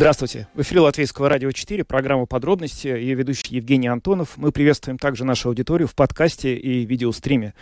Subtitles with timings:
[0.00, 0.48] Здравствуйте.
[0.54, 2.86] В эфире Латвийского радио 4, программа «Подробности».
[2.86, 4.38] Ее ведущий Евгений Антонов.
[4.38, 7.52] Мы приветствуем также нашу аудиторию в подкасте и видеостриме.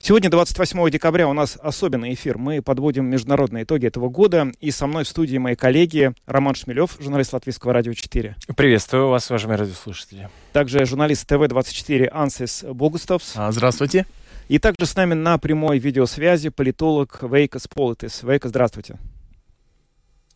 [0.00, 2.36] Сегодня, 28 декабря, у нас особенный эфир.
[2.36, 4.50] Мы подводим международные итоги этого года.
[4.58, 8.34] И со мной в студии мои коллеги Роман Шмелев, журналист Латвийского радио 4.
[8.56, 10.28] Приветствую вас, уважаемые радиослушатели.
[10.52, 13.34] Также журналист ТВ-24 Ансис Богустовс.
[13.36, 14.04] А, здравствуйте.
[14.48, 18.24] И также с нами на прямой видеосвязи политолог Вейкас Политис.
[18.24, 18.98] Вейка, здравствуйте.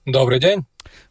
[0.06, 0.64] Добрый день.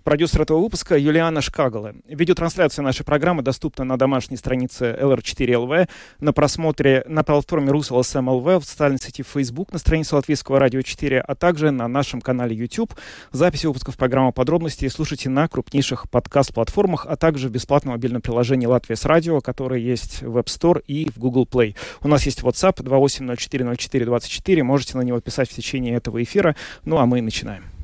[0.04, 1.94] Продюсер этого выпуска Юлиана Шкагала.
[2.08, 9.00] Видеотрансляция нашей программы доступна на домашней странице LR4LV, на просмотре на платформе RusLSM.LV, в социальной
[9.00, 12.94] сети Facebook, на странице Латвийского радио 4, а также на нашем канале YouTube.
[13.32, 18.96] Записи выпусков программы «Подробности» слушайте на крупнейших подкаст-платформах, а также в бесплатном мобильном приложении «Латвия
[18.96, 21.76] с радио», которое есть в App Store и в Google Play.
[22.02, 26.56] У нас есть WhatsApp 28040424, можете на него писать в течение этого эфира.
[26.86, 27.77] Ну а мы начинаем.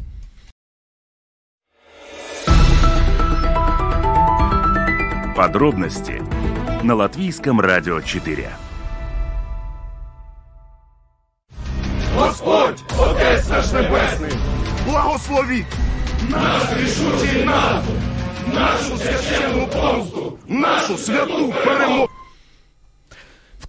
[5.36, 6.22] Подробности
[6.84, 8.50] на Латвийском радио 4.
[12.16, 14.40] Господь, Отець наш Небесний,
[14.86, 15.66] Благослови!
[16.30, 17.96] наш рішучий наступ,
[18.54, 22.10] нашу священну помсту, Нашу святу перемогу!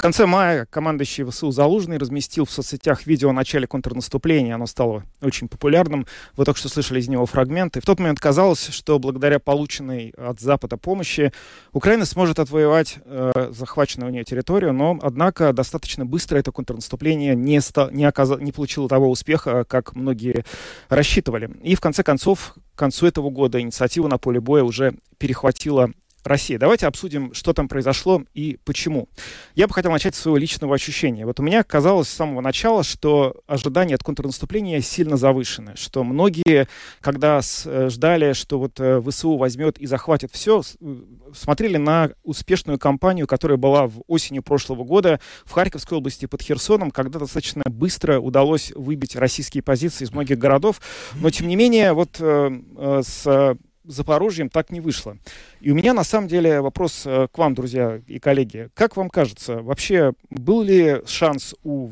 [0.05, 4.55] Конце мая командующий ВСУ Залужный разместил в соцсетях видео о начале контрнаступления.
[4.55, 6.07] Оно стало очень популярным.
[6.37, 7.81] Вы только что слышали из него фрагменты.
[7.81, 11.33] В тот момент казалось, что благодаря полученной от Запада помощи
[11.73, 17.59] Украина сможет отвоевать э, захваченную у нее территорию, но, однако, достаточно быстро это контрнаступление не,
[17.63, 20.45] ста- не, оказа- не получило того успеха, как многие
[20.91, 21.51] рассчитывали.
[21.63, 25.93] И, в конце концов, к концу этого года инициатива на поле боя уже перехватила
[26.25, 26.59] Россия.
[26.59, 29.09] Давайте обсудим, что там произошло и почему.
[29.55, 31.27] Я бы хотел начать с своего личного ощущения.
[31.27, 36.67] Вот у меня казалось с самого начала, что ожидания от контрнаступления сильно завышены, что многие,
[37.01, 40.97] когда э, ждали, что вот э, ВСУ возьмет и захватит все, э,
[41.35, 46.91] смотрели на успешную кампанию, которая была в осенью прошлого года в Харьковской области под Херсоном,
[46.91, 50.81] когда достаточно быстро удалось выбить российские позиции из многих городов.
[51.15, 55.17] Но, тем не менее, вот с Запорожьем так не вышло.
[55.61, 58.71] И у меня на самом деле вопрос э, к вам, друзья и коллеги.
[58.75, 61.91] Как вам кажется, вообще был ли шанс у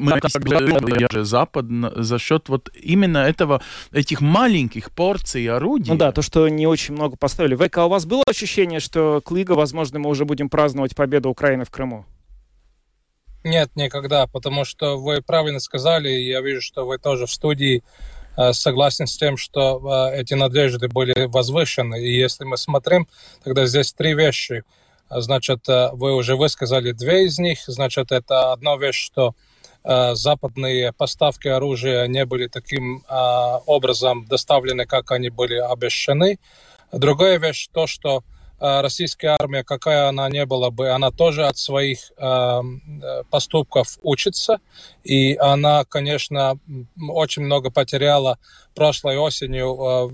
[0.00, 5.92] Мы как говорили, же Запад на- за счет вот именно этого, этих маленьких порций орудий.
[5.92, 7.54] Ну да, то, что не очень много поставили.
[7.54, 11.28] Века, а у вас было ощущение, что к Лига, возможно, мы уже будем праздновать победу
[11.28, 12.06] Украины в Крыму?
[13.42, 17.82] Нет, никогда, потому что вы правильно сказали, я вижу, что вы тоже в студии
[18.36, 22.04] э, согласен с тем, что э, эти надежды были возвышены.
[22.04, 23.08] И если мы смотрим,
[23.42, 24.62] тогда здесь три вещи.
[25.08, 27.60] Значит, э, вы уже высказали две из них.
[27.66, 29.34] Значит, это одна вещь, что
[29.82, 36.38] западные поставки оружия не были таким образом доставлены, как они были обещаны.
[36.92, 38.22] Другая вещь то, что
[38.60, 42.60] российская армия, какая она не была бы, она тоже от своих э,
[43.30, 44.58] поступков учится.
[45.02, 46.58] И она, конечно,
[47.08, 48.38] очень много потеряла
[48.74, 50.06] прошлой осенью э,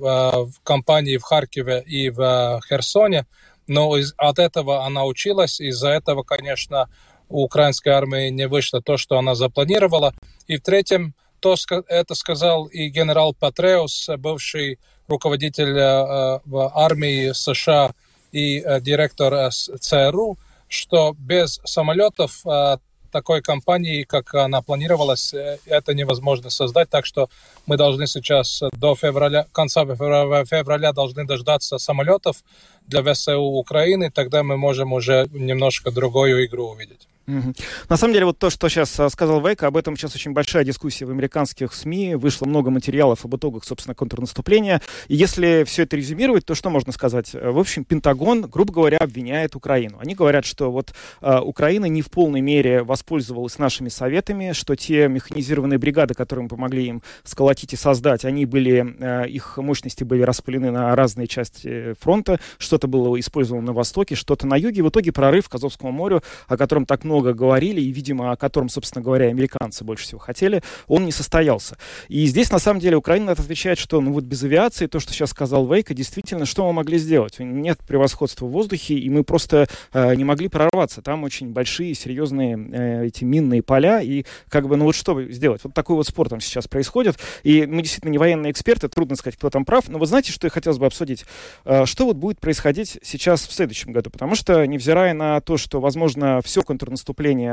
[0.44, 3.26] в, кампании в Харькове и в Херсоне.
[3.66, 5.60] Но из, от этого она училась.
[5.60, 6.88] Из-за этого, конечно,
[7.28, 10.14] у украинской армии не вышло то, что она запланировала.
[10.46, 11.56] И в-третьем, то,
[11.88, 14.78] это сказал и генерал Патреус, бывший
[15.08, 16.40] руководитель э,
[16.74, 17.92] армии США
[18.36, 20.36] и э, директор э, ЦРУ,
[20.68, 22.76] что без самолетов э,
[23.10, 25.32] такой кампании, как она планировалась,
[25.64, 26.90] это невозможно создать.
[26.90, 27.30] Так что
[27.64, 32.44] мы должны сейчас до февраля, конца февраля, февраля должны дождаться самолетов
[32.86, 37.08] для ВСУ Украины, тогда мы можем уже немножко другую игру увидеть.
[37.26, 40.64] На самом деле, вот то, что сейчас а, сказал Вейка, об этом сейчас очень большая
[40.64, 42.14] дискуссия в американских СМИ.
[42.14, 44.80] Вышло много материалов об итогах, собственно, контрнаступления.
[45.08, 47.34] И если все это резюмировать, то что можно сказать?
[47.34, 49.98] Э, В общем, Пентагон, грубо говоря, обвиняет Украину.
[50.00, 55.08] Они говорят, что вот а, Украина не в полной мере воспользовалась нашими советами, что те
[55.08, 60.22] механизированные бригады, которые мы помогли им сколотить и создать, они были, э, их мощности были
[60.22, 64.84] распылены на разные части фронта, что-то было использовано на востоке, что-то на юге.
[64.84, 68.36] В итоге прорыв к Азовскому морю, о котором так много много говорили, и, видимо, о
[68.36, 71.78] котором, собственно говоря, американцы больше всего хотели, он не состоялся.
[72.08, 75.30] И здесь, на самом деле, Украина отвечает, что ну вот без авиации, то, что сейчас
[75.30, 77.38] сказал Вейка, действительно, что мы могли сделать?
[77.38, 81.00] Нет превосходства в воздухе, и мы просто э, не могли прорваться.
[81.00, 85.62] Там очень большие, серьезные э, эти минные поля, и как бы, ну вот что сделать?
[85.64, 89.36] Вот такой вот спор там сейчас происходит, и мы действительно не военные эксперты, трудно сказать,
[89.36, 91.24] кто там прав, но вы знаете, что я хотелось бы обсудить?
[91.64, 94.10] Э, что вот будет происходить сейчас в следующем году?
[94.10, 97.05] Потому что, невзирая на то, что, возможно, все контрнаступление,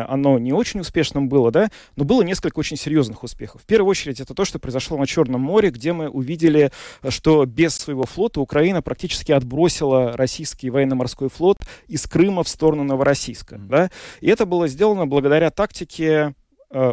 [0.07, 3.61] оно не очень успешным было, да, но было несколько очень серьезных успехов.
[3.61, 6.71] В первую очередь, это то, что произошло на Черном море, где мы увидели,
[7.09, 11.57] что без своего флота Украина практически отбросила российский военно-морской флот
[11.87, 13.67] из Крыма в сторону Новороссийска, mm-hmm.
[13.67, 13.91] да,
[14.21, 16.31] и это было сделано благодаря тактике Э,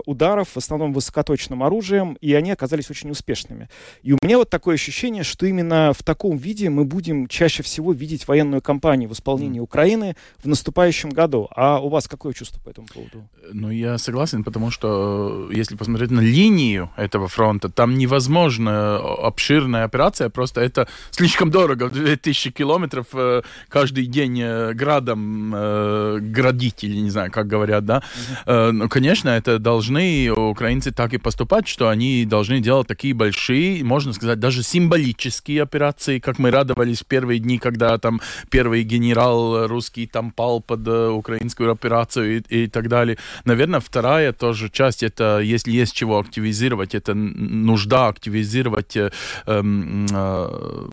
[0.06, 3.68] ударов, в основном высокоточным оружием, и они оказались очень успешными.
[4.02, 7.92] И у меня вот такое ощущение, что именно в таком виде мы будем чаще всего
[7.92, 9.64] видеть военную кампанию в исполнении mm.
[9.64, 11.48] Украины в наступающем году.
[11.54, 13.28] А у вас какое чувство по этому поводу?
[13.52, 19.84] Ну, я согласен, потому что э, если посмотреть на линию этого фронта, там невозможно обширная
[19.84, 21.88] операция, просто это слишком дорого.
[21.90, 24.40] 2000 километров э, каждый день
[24.74, 28.02] градом градить, или не знаю, как говорят, да.
[28.46, 28.70] Mm-hmm.
[28.72, 34.12] Ну, конечно, это должны украинцы так и поступать, что они должны делать такие большие, можно
[34.12, 38.20] сказать, даже символические операции, как мы радовались в первые дни, когда там
[38.50, 43.16] первый генерал русский там пал под э, украинскую операцию и, и так далее.
[43.44, 49.10] Наверное, вторая тоже часть, это если есть чего активизировать, это нужда активизировать э,
[49.46, 50.88] э,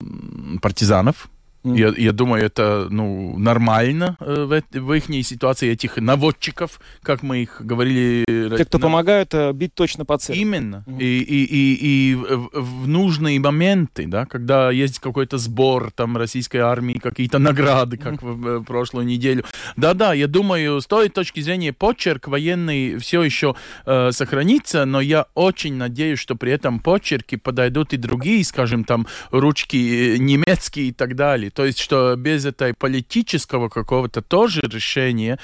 [0.62, 1.30] партизанов,
[1.76, 7.44] я, я думаю, это ну, нормально э, в, в их ситуации, этих наводчиков, как мы
[7.44, 8.26] их говорили.
[8.58, 8.84] Те, кто на...
[8.84, 10.38] помогают э, бить точно по цели.
[10.38, 10.84] Именно.
[10.88, 11.00] Mm-hmm.
[11.00, 16.96] И, и, и, и в, нужные моменты, да, когда есть какой-то сбор там российской армии,
[16.96, 19.44] какие-то награды, как в, в прошлую неделю.
[19.76, 23.56] Да-да, я думаю, с той точки зрения почерк военный все еще
[23.86, 29.08] э, сохранится, но я очень надеюсь, что при этом почерки подойдут и другие, скажем, там,
[29.32, 35.40] ручки э, немецкие и так далее то есть, что без этой политического какого-то тоже решения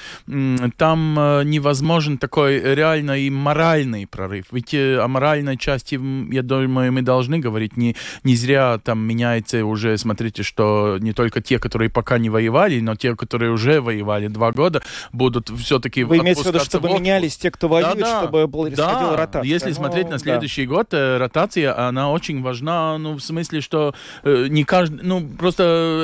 [0.76, 4.44] там э, невозможен такой реально и моральный прорыв.
[4.52, 5.98] Ведь э, о моральной части,
[6.32, 7.76] я думаю, мы должны говорить.
[7.76, 12.78] Не, не зря там меняется уже, смотрите, что не только те, которые пока не воевали,
[12.78, 14.82] но те, которые уже воевали два года,
[15.12, 18.70] будут все-таки Вы имеете в виду, чтобы менялись те, кто воюет, да, да, чтобы был,
[18.70, 19.42] да, ротация?
[19.50, 20.74] Если ну, смотреть на следующий да.
[20.74, 26.03] год, э, ротация, она очень важна, ну, в смысле, что не каждый, ну, просто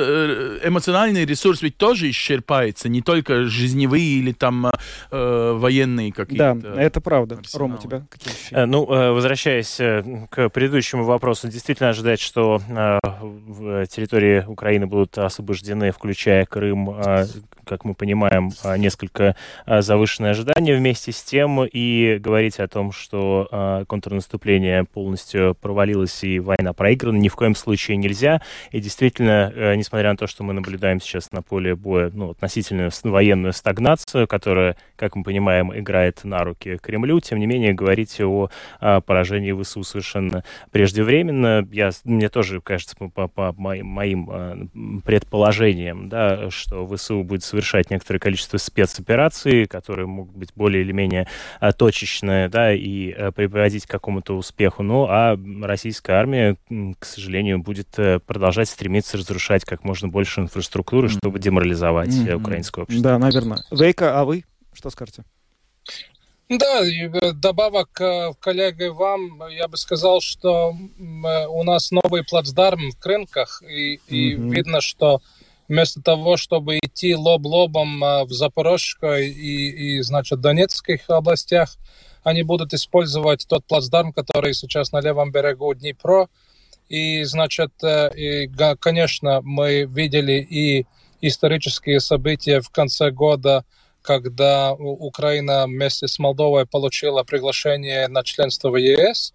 [0.63, 4.67] эмоциональный ресурс ведь тоже исчерпается, не только жизневые или там
[5.11, 6.55] э, военные какие-то.
[6.55, 7.35] Да, это правда.
[7.35, 7.69] Арсеналы.
[7.69, 8.61] Рома, у тебя какие ощущения?
[8.61, 9.77] Э, ну, э, возвращаясь
[10.29, 16.95] к предыдущему вопросу, действительно ожидать, что в территории Украины будут освобождены, включая Крым,
[17.65, 24.83] как мы понимаем, несколько завышенные ожидания вместе с тем и говорить о том, что контрнаступление
[24.83, 28.41] полностью провалилось и война проиграна, ни в коем случае нельзя.
[28.71, 33.53] И действительно, несмотря на то, что мы наблюдаем сейчас на поле боя ну, относительную военную
[33.53, 38.49] стагнацию, которая, как мы понимаем, играет на руки Кремлю, тем не менее, говорить о,
[38.79, 41.67] о поражении ВСУ совершенно преждевременно.
[41.71, 44.57] Я, мне тоже кажется, по, по моим, моим а,
[45.03, 51.27] предположениям, да, что ВСУ будет совершать некоторое количество спецопераций, которые могут быть более или менее
[51.59, 54.83] а, точечные, да, и а, приводить к какому-то успеху.
[54.83, 56.57] Ну, а российская армия,
[56.99, 62.33] к сожалению, будет э, продолжать стремиться разрушать как можно больше инфраструктуры, чтобы деморализовать mm-hmm.
[62.33, 63.11] украинское общество.
[63.11, 63.63] Да, наверное.
[63.71, 65.23] Вейка, а вы что скажете?
[66.49, 72.99] Да, э, добавок э, коллеге вам, я бы сказал, что у нас новый плацдарм в
[72.99, 73.99] Крынках, и, mm-hmm.
[74.09, 75.21] и видно, что
[75.69, 81.77] вместо того, чтобы идти лоб-лобом в Запорожской и, и, значит, Донецких областях,
[82.23, 86.27] они будут использовать тот плацдарм, который сейчас на левом берегу Днепра,
[86.91, 90.85] и, значит, э, и, конечно, мы видели и
[91.21, 93.63] исторические события в конце года,
[94.01, 99.33] когда Украина вместе с Молдовой получила приглашение на членство в ЕС.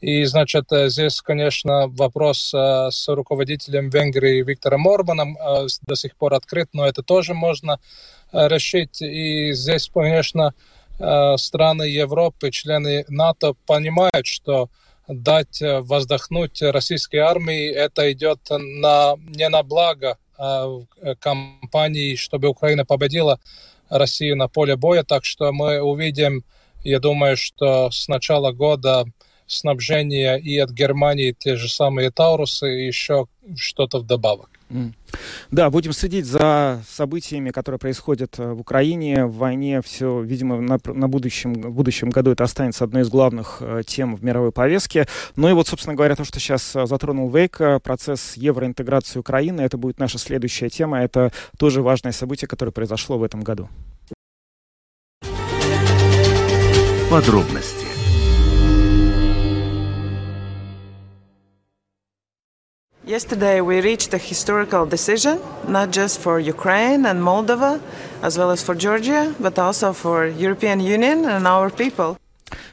[0.00, 5.36] И, значит, э, здесь, конечно, вопрос э, с руководителем Венгрии Виктором Орбаном
[5.82, 7.80] до сих пор открыт, но это тоже можно
[8.32, 9.02] решить.
[9.02, 10.54] И здесь, конечно,
[11.36, 14.70] страны Европы, члены НАТО понимают, что
[15.08, 20.80] дать э, воздохнуть российской армии, это идет на, не на благо а
[21.20, 23.38] кампании, чтобы Украина победила
[23.88, 25.04] Россию на поле боя.
[25.04, 26.44] Так что мы увидим,
[26.82, 29.04] я думаю, что с начала года
[29.46, 34.50] снабжение и от Германии те же самые Таурусы, и еще что-то вдобавок.
[35.50, 39.80] Да, будем следить за событиями, которые происходят э, в Украине, в войне.
[39.82, 44.16] Все, видимо, на, на будущем, в будущем году это останется одной из главных э, тем
[44.16, 45.06] в мировой повестке.
[45.36, 49.78] Ну и вот, собственно говоря, то, что сейчас э, затронул Вейка, процесс евроинтеграции Украины, это
[49.78, 51.02] будет наша следующая тема.
[51.02, 53.68] Это тоже важное событие, которое произошло в этом году.
[57.10, 57.83] Подробности
[63.06, 67.78] Yesterday, we reached a historical decision, not just for Ukraine and Moldova,
[68.22, 72.16] as well as for Georgia, but also for European Union and our people.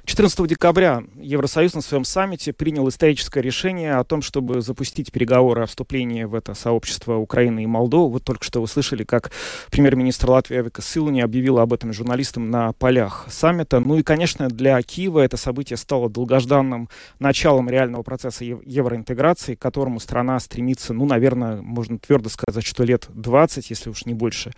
[0.05, 5.65] 14 декабря Евросоюз на своем саммите принял историческое решение о том, чтобы запустить переговоры о
[5.67, 8.13] вступлении в это сообщество Украины и Молдовы.
[8.13, 9.31] Вот только что вы слышали, как
[9.70, 13.79] премьер-министр Латвии Авика Силуни объявила об этом журналистам на полях саммита.
[13.79, 16.89] Ну и, конечно, для Киева это событие стало долгожданным
[17.20, 23.05] началом реального процесса евроинтеграции, к которому страна стремится, ну, наверное, можно твердо сказать, что лет
[23.10, 24.51] 20, если уж не больше.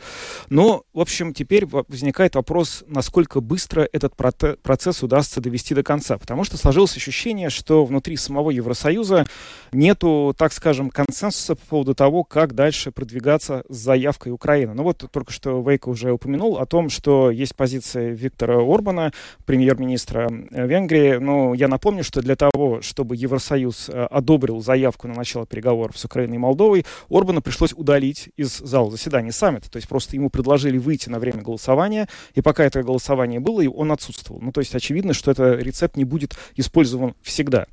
[0.50, 6.44] Но, в общем, теперь возникает вопрос, насколько быстро этот процесс удастся довести до конца, потому
[6.44, 9.26] что сложилось ощущение, что внутри самого Евросоюза
[9.72, 14.74] нету, так скажем, консенсуса по поводу того, как дальше продвигаться с заявкой Украины.
[14.74, 19.12] Ну вот только что Вейка уже упомянул о том, что есть позиция Виктора Орбана,
[19.46, 21.18] премьер-министра э, Венгрии.
[21.18, 26.06] Но я напомню, что для того, чтобы Евросоюз э, одобрил заявку на начало переговоров с
[26.06, 29.70] Украиной и Молдовой, Орбана пришлось удалить из зала заседания саммита.
[29.70, 33.92] То есть просто ему предложили выйти на время голосования, и пока это голосование было, он
[33.92, 34.42] отсутствовал.
[34.42, 37.68] Ну то есть очевидно, что это рецепт не будет использован всегда.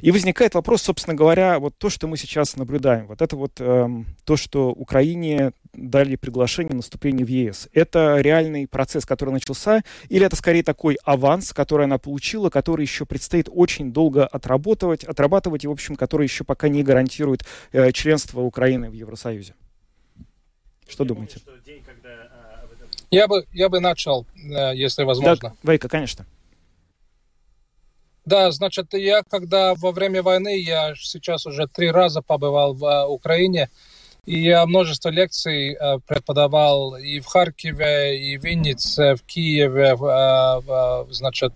[0.00, 4.06] И возникает вопрос, собственно говоря, вот то, что мы сейчас наблюдаем, вот это вот эм,
[4.24, 7.68] то, что Украине дали приглашение на вступление в ЕС.
[7.74, 13.04] Это реальный процесс, который начался, или это скорее такой аванс, который она получила, который еще
[13.04, 18.40] предстоит очень долго отработать, отрабатывать, и, в общем, который еще пока не гарантирует э, членство
[18.40, 19.54] Украины в Евросоюзе?
[20.88, 21.40] Что я думаете?
[21.44, 22.66] Помню, день, когда, а,
[23.10, 25.50] я, бы, я бы начал, э, если возможно.
[25.50, 26.24] Да, Вайка, конечно.
[28.26, 33.06] Да, значит, я когда во время войны, я сейчас уже три раза побывал в uh,
[33.06, 33.68] Украине,
[34.24, 41.06] и я множество лекций uh, преподавал и в Харькове, и в Виннице, в Киеве, uh,
[41.12, 41.52] значит,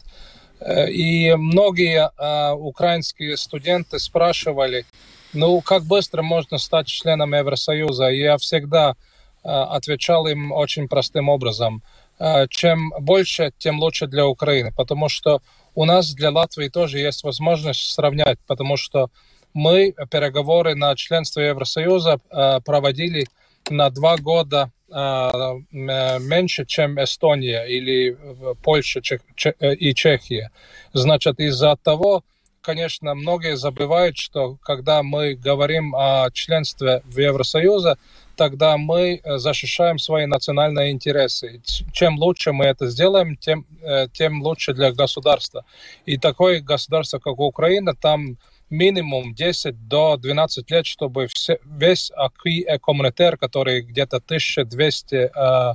[0.60, 2.10] э, и многие
[2.54, 4.84] украинские студенты спрашивали,
[5.32, 8.08] ну, как быстро можно стать членом Евросоюза?
[8.08, 8.94] И я всегда
[9.42, 11.82] отвечал им очень простым образом.
[12.50, 15.40] Чем больше, тем лучше для Украины, потому что
[15.74, 19.10] у нас для Латвии тоже есть возможность сравнять, потому что
[19.54, 23.26] мы переговоры на членство Евросоюза э, проводили
[23.70, 24.94] на два года э,
[25.70, 28.16] меньше, чем Эстония или
[28.62, 29.00] Польша
[29.60, 30.50] э, и Чехия.
[30.92, 32.24] Значит, из-за того,
[32.60, 37.96] конечно, многие забывают, что когда мы говорим о членстве в Евросоюзе,
[38.38, 41.60] тогда мы э, защищаем свои национальные интересы.
[41.92, 45.64] Чем лучше мы это сделаем, тем, э, тем лучше для государства.
[46.06, 48.38] И такое государство, как Украина, там
[48.70, 55.74] минимум 10 до 12 лет, чтобы все, весь акви коммунитер, который где-то 1200 э, э,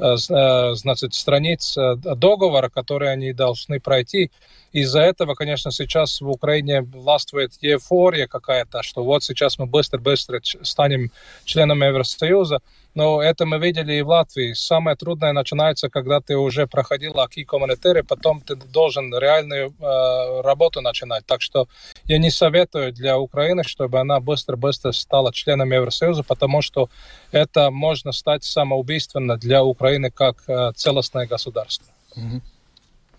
[0.00, 4.30] значит, страниц договора, которые они должны пройти,
[4.72, 11.10] из-за этого, конечно, сейчас в Украине властвует эйфория какая-то, что вот сейчас мы быстро-быстро станем
[11.44, 12.60] членом Евросоюза.
[12.94, 14.52] Но это мы видели и в Латвии.
[14.52, 20.80] Самое трудное начинается, когда ты уже проходил аки коммунитары, потом ты должен реальную э, работу
[20.80, 21.24] начинать.
[21.24, 21.68] Так что
[22.04, 26.88] я не советую для Украины, чтобы она быстро-быстро стала членом Евросоюза, потому что
[27.30, 31.86] это можно стать самоубийственно для Украины как э, целостное государство.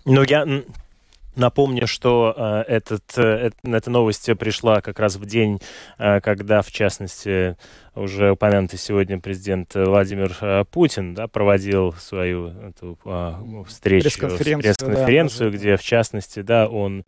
[0.06, 0.46] Ну, я
[1.36, 5.62] Напомню, что э, этот, э, эта новость пришла как раз в день,
[5.98, 7.56] э, когда, в частности,
[7.96, 15.52] уже упомянутый сегодня президент Владимир э, Путин да, проводил свою эту, э, встречу, пресс-конференцию, пресс-конференцию
[15.52, 17.06] да, где, в частности, да, он а,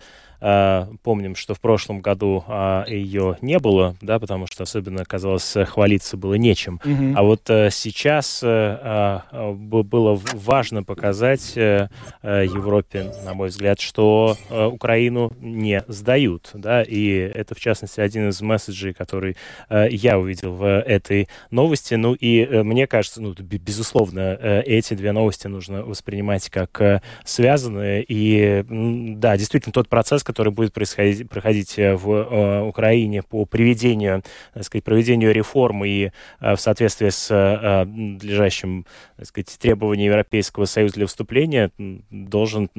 [1.03, 6.17] помним, что в прошлом году а, ее не было, да, потому что особенно, казалось, хвалиться
[6.17, 6.81] было нечем.
[6.83, 7.13] Mm-hmm.
[7.15, 11.88] А вот а, сейчас а, было важно показать а,
[12.21, 18.29] Европе, на мой взгляд, что а, Украину не сдают, да, и это, в частности, один
[18.29, 19.38] из месседжей, который
[19.69, 21.93] а, я увидел в этой новости.
[21.95, 28.03] Ну и а, мне кажется, ну, безусловно, эти две новости нужно воспринимать как связанные.
[28.07, 34.24] И да, действительно, тот процесс, который будет происходить, проходить э, в э, Украине по приведению,
[34.56, 36.10] так сказать, проведению реформ и
[36.40, 37.30] э, в соответствии с
[37.86, 41.70] надлежащим так сказать, требованием Европейского Союза для вступления,
[42.10, 42.70] должен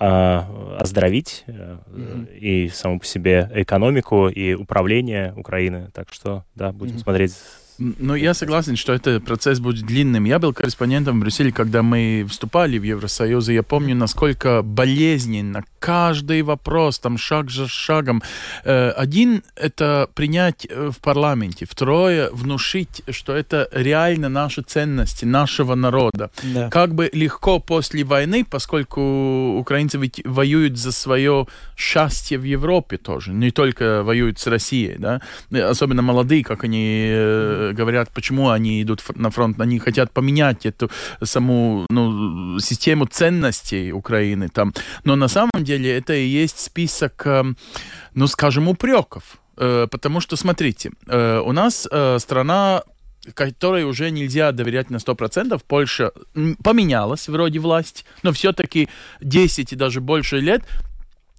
[0.00, 2.36] а, оздоровить mm-hmm.
[2.36, 5.90] и саму по себе экономику и управление Украины.
[5.94, 7.02] Так что, да, будем mm-hmm.
[7.02, 7.32] смотреть
[7.78, 10.24] Ну, я согласен, что этот процесс будет длинным.
[10.24, 15.62] Я был корреспондентом в Брюсселе, когда мы вступали в Евросоюз, и я помню, насколько болезненно
[15.78, 18.22] каждый вопрос, там шаг за шагом.
[18.64, 21.66] Э, один— это принять э, в парламенте.
[21.70, 26.30] Второе— внушить, что это реально наши ценности, нашего народа.
[26.42, 26.70] Да.
[26.70, 33.32] Как бы легко после войны, поскольку украинцы ведь воюют за свое счастье в Европе тоже,
[33.32, 35.20] не только воюют с Россией, да,
[35.52, 40.90] особенно молодые, как они э, говорят, почему они идут на фронт, они хотят поменять эту
[41.22, 44.72] саму ну, систему ценностей Украины там.
[45.04, 47.56] Но на самом деле это и есть список, эм,
[48.14, 49.38] ну, скажем, упреков.
[49.56, 52.82] Э, потому что, смотрите, э, у нас э, страна
[53.34, 55.60] которой уже нельзя доверять на 100%.
[55.66, 56.12] Польша
[56.64, 58.88] поменялась вроде власть, но все-таки
[59.20, 60.62] 10 и даже больше лет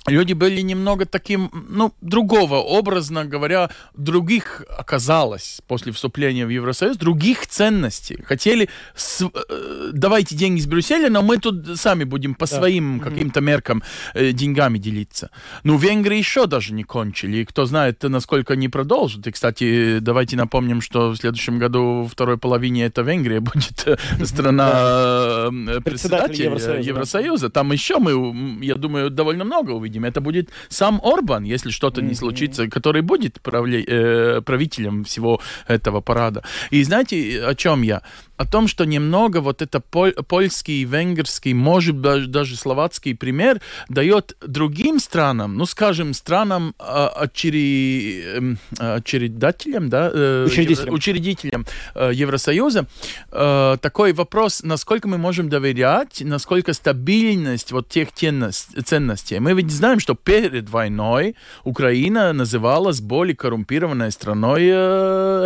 [0.09, 7.47] люди были немного таким, ну, другого, образно говоря, других оказалось после вступления в Евросоюз, других
[7.47, 8.21] ценностей.
[8.23, 12.57] Хотели, с, э, давайте деньги из Брюсселя, но мы тут сами будем по да.
[12.57, 15.29] своим каким-то меркам э, деньгами делиться.
[15.63, 19.27] Ну, Венгрии еще даже не кончили, и кто знает, насколько они продолжат.
[19.27, 25.49] И, кстати, давайте напомним, что в следующем году, второй половине, это Венгрия будет э, страна
[25.51, 27.49] э, председателя Евросоюза.
[27.49, 32.01] Там еще мы, я думаю, довольно много увидим увидим, это будет сам Орбан, если что-то
[32.01, 36.43] не случится, который будет правле, э, правителем всего этого парада.
[36.71, 38.01] И знаете, о чем я?
[38.39, 44.37] О том, что немного вот это поль, польский, венгерский, может даже, даже словацкий пример дает
[44.39, 51.65] другим странам, ну, скажем, странам э, очери, э, очередателям, да, э, учредителям, учредителям
[51.95, 52.85] э, Евросоюза,
[53.29, 59.39] э, такой вопрос, насколько мы можем доверять, насколько стабильность вот тех ценностей.
[59.39, 64.67] Мы ведь знаем, что перед войной Украина называлась более коррумпированной страной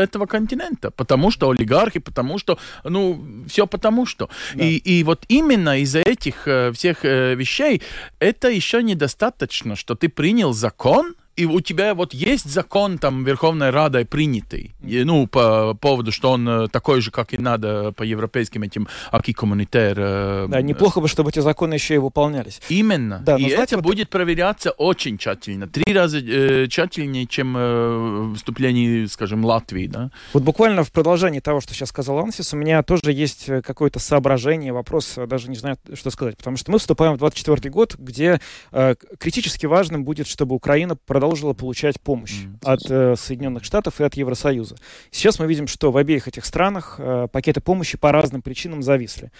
[0.03, 4.29] этого континента, потому что олигархи, потому что ну, все потому что.
[4.53, 4.63] Да.
[4.63, 7.81] И, и вот именно из-за этих э, всех э, вещей
[8.19, 13.71] это еще недостаточно, что ты принял закон, и у тебя вот есть закон там Верховной
[13.71, 18.03] Радой принятый, и, ну, по поводу, что он э, такой же, как и надо по
[18.03, 19.95] европейским этим аки коммунитер.
[19.97, 22.61] Э, да, неплохо бы, чтобы эти законы еще и выполнялись.
[22.69, 23.23] Именно.
[23.25, 23.85] Да, и знаете, это вот...
[23.85, 30.12] будет проверяться очень тщательно, три раза э, тщательнее, чем э, вступление, скажем, Латвии, да.
[30.34, 33.99] Вот буквально в продолжении того, что сейчас сказал Ансис, у меня тоже есть э, какое-то
[33.99, 38.39] соображение, вопрос, даже не знаю, что сказать, потому что мы вступаем в 24 год, где
[38.71, 42.65] э, критически важным будет, чтобы Украина продолжала продолжила получать помощь mm-hmm.
[42.65, 44.75] от э, Соединенных Штатов и от Евросоюза.
[45.09, 49.31] Сейчас мы видим, что в обеих этих странах э, пакеты помощи по разным причинам зависли.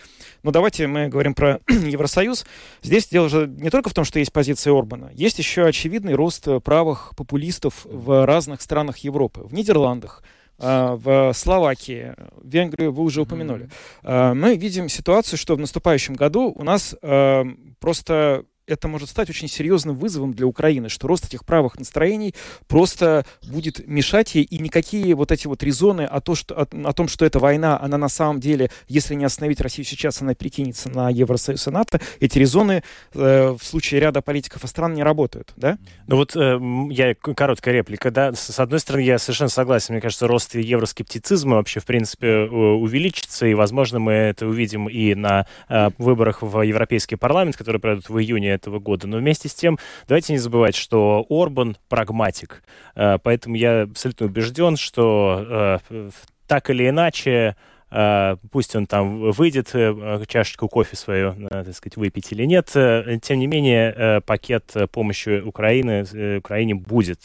[0.44, 2.46] Но давайте мы говорим про Евросоюз.
[2.82, 5.12] Здесь дело же не только в том, что есть позиция Орбана.
[5.14, 9.42] Есть еще очевидный рост правых популистов в разных странах Европы.
[9.42, 10.24] В Нидерландах,
[10.60, 13.68] э, в Словакии, Венгрию вы уже упомянули.
[14.04, 14.34] Mm-hmm.
[14.36, 17.44] Мы видим ситуацию, что в наступающем году у нас э,
[17.82, 22.34] просто это может стать очень серьезным вызовом для Украины, что рост этих правых настроений
[22.68, 26.94] просто будет мешать ей, и никакие вот эти вот резоны о, то, что, о, о
[26.94, 30.90] том, что эта война, она на самом деле, если не остановить Россию сейчас, она перекинется
[30.90, 35.54] на Евросоюз и НАТО, эти резоны э, в случае ряда политиков и стран не работают,
[35.58, 35.78] да?
[36.08, 36.60] Ну вот э,
[36.92, 41.80] я, короткая реплика, да, с одной стороны, я совершенно согласен, мне кажется, рост евроскептицизма вообще,
[41.80, 47.58] в принципе, увеличится, и, возможно, мы это увидим и на э, выборах в Европейский парламент,
[47.58, 49.08] которые пройдут в июне этого года.
[49.08, 52.64] Но вместе с тем, давайте не забывать, что Орбан прагматик.
[52.96, 56.10] Э, поэтому я абсолютно убежден, что э,
[56.48, 57.56] так или иначе
[57.96, 59.68] Uh, пусть он там выйдет,
[60.28, 66.02] чашечку кофе свою, так сказать, выпить или нет, тем не менее пакет помощи Украины,
[66.40, 67.20] Украине будет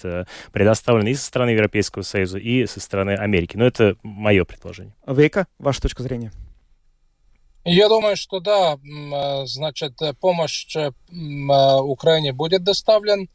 [0.53, 3.57] предоставлен и со стороны Европейского Союза, и со стороны Америки.
[3.57, 4.95] Но это мое предложение.
[5.07, 6.33] Вейка, ваша точка зрения?
[7.71, 10.91] Я думаю, что да, э, значит, э, помощь э,
[11.83, 13.29] Украине будет доставлен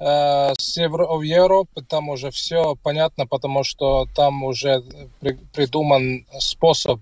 [0.00, 4.84] с Евро, в Европу, там уже все понятно, потому что там уже
[5.18, 7.00] при, придуман способ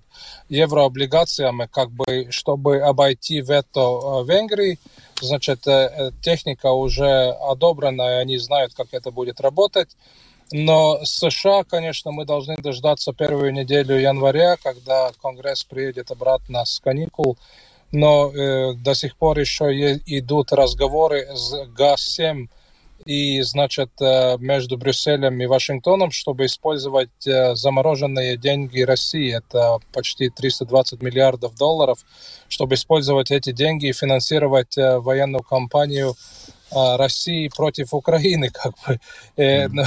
[0.49, 4.79] еврооблигациями, как бы, чтобы обойти вето Венгрии.
[5.21, 5.67] Значит,
[6.23, 9.91] техника уже одобрена, и они знают, как это будет работать.
[10.53, 17.37] Но США, конечно, мы должны дождаться первую неделю января, когда Конгресс приедет обратно с каникул.
[17.93, 19.73] Но э, до сих пор еще
[20.07, 22.49] идут разговоры с ГАЗ-7
[23.05, 29.37] и, значит, э, между Брюсселем и Вашингтоном, чтобы использовать э, замороженные деньги России.
[29.37, 31.99] Это почти 320 миллиардов долларов,
[32.49, 36.15] чтобы использовать эти деньги и финансировать э, военную кампанию
[36.73, 38.99] России против Украины, как бы.
[39.37, 39.85] И, ну,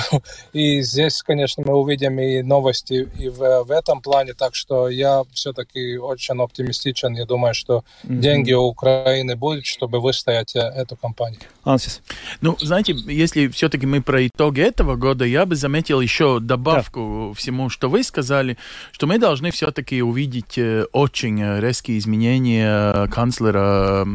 [0.54, 5.24] и здесь, конечно, мы увидим и новости и в, в этом плане, так что я
[5.34, 7.16] все-таки очень оптимистичен.
[7.16, 8.20] Я думаю, что mm-hmm.
[8.20, 11.42] деньги у Украины будут, чтобы выстоять э, эту кампанию.
[11.64, 12.02] Ансис.
[12.42, 17.40] Ну, знаете, если все-таки мы про итоги этого года, я бы заметил еще добавку да.
[17.40, 18.58] всему, что вы сказали,
[18.92, 24.06] что мы должны все-таки увидеть э, очень резкие изменения канцлера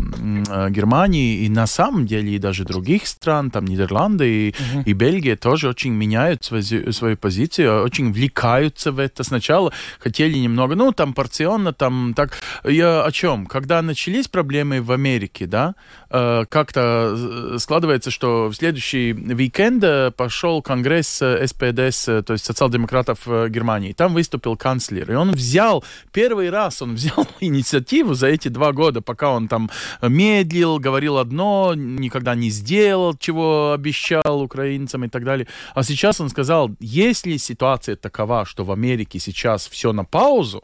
[0.70, 4.84] Германии и на самом деле и даже других стран, там Нидерланды и, uh-huh.
[4.86, 9.24] и Бельгия тоже очень меняют свою, свою позицию, очень влекаются в это.
[9.24, 12.38] Сначала хотели немного, ну, там порционно, там так.
[12.64, 13.46] Я о чем?
[13.46, 15.74] Когда начались проблемы в Америке, да,
[16.10, 23.26] э, как-то э, складывается, что в следующий уикенд э, пошел конгресс СПДС, то есть социал-демократов
[23.48, 23.92] Германии.
[23.92, 29.00] Там выступил канцлер, и он взял, первый раз он взял инициативу за эти два года,
[29.00, 29.70] пока он там
[30.02, 35.46] медлил, говорил одно, никогда не сделал, чего обещал украинцам и так далее.
[35.74, 40.62] А сейчас он сказал, если ситуация такова, что в Америке сейчас все на паузу,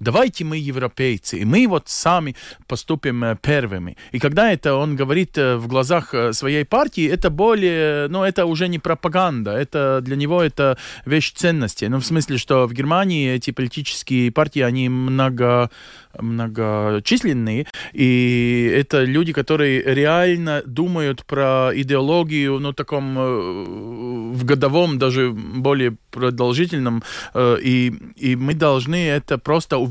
[0.00, 2.36] Давайте мы европейцы, и мы вот сами
[2.68, 3.96] поступим э, первыми.
[4.12, 8.46] И когда это он говорит э, в глазах э, своей партии, это более, ну, это
[8.46, 11.86] уже не пропаганда, это для него это вещь ценности.
[11.86, 15.70] Ну, в смысле, что в Германии эти политические партии, они много
[16.18, 25.96] многочисленные, и это люди, которые реально думают про идеологию, ну, таком в годовом, даже более
[26.10, 27.04] продолжительном,
[27.36, 29.87] и, и мы должны это просто увидеть,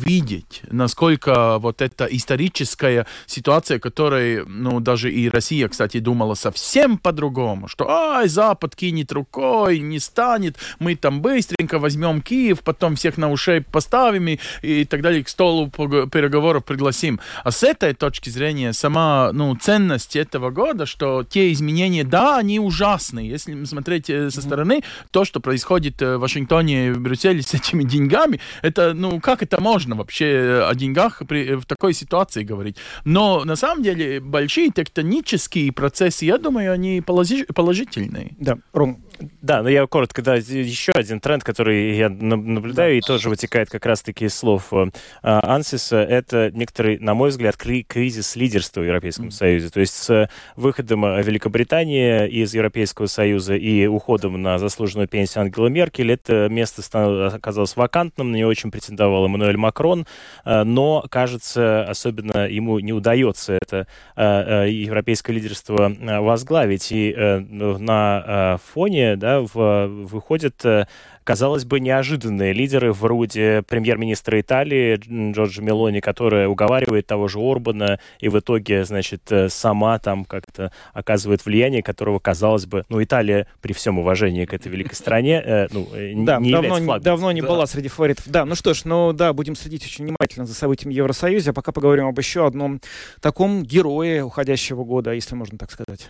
[0.69, 7.89] насколько вот эта историческая ситуация, которой, ну, даже и Россия, кстати, думала совсем по-другому, что,
[7.89, 13.62] ай, Запад кинет рукой, не станет, мы там быстренько возьмем Киев, потом всех на ушей
[13.62, 17.19] поставим и, и так далее, к столу переговоров пригласим.
[17.43, 22.60] А с этой точки зрения сама, ну, ценность этого года, что те изменения, да, они
[22.60, 23.29] ужасные.
[23.29, 27.83] Если смотреть э, со стороны, то, что происходит э, в Вашингтоне, в Брюсселе с этими
[27.83, 29.87] деньгами, это, ну, как это можно?
[29.88, 32.78] Можно вообще о деньгах при, в такой ситуации говорить.
[33.06, 38.36] Но на самом деле большие тектонические процессы, я думаю, они положительные.
[38.39, 39.02] Да, Ром,
[39.41, 42.97] да, но я коротко, да, еще один тренд, который я наблюдаю да.
[42.97, 44.89] и тоже вытекает как раз-таки из слов э,
[45.21, 49.32] Ансиса, это некоторый, на мой взгляд, кризис лидерства в Европейском mm.
[49.32, 49.69] Союзе.
[49.69, 56.12] То есть с выходом Великобритании из Европейского Союза и уходом на заслуженную пенсию Ангела Меркель,
[56.12, 56.82] это место
[57.27, 60.06] оказалось вакантным, на него очень претендовал Эммануэль Макрон,
[60.45, 66.91] э, но, кажется, особенно ему не удается это э, европейское лидерство возглавить.
[66.91, 70.88] И на фоне да, в, выходят, э,
[71.24, 75.00] казалось бы, неожиданные лидеры вроде премьер-министра Италии
[75.32, 80.72] Джорджа Мелони, которая уговаривает того же Орбана и в итоге, значит, э, сама там как-то
[80.93, 85.67] оказывает влияние, которого, казалось бы, ну, Италия при всем уважении к этой великой стране, э,
[85.72, 85.88] ну,
[86.26, 87.48] да, не давно, является давно не да.
[87.48, 88.26] была среди фаворитов.
[88.28, 91.72] Да, ну что ж, ну да, будем следить очень внимательно за событиями Евросоюза, а пока
[91.72, 92.80] поговорим об еще одном
[93.22, 96.10] таком герое уходящего года, если можно так сказать.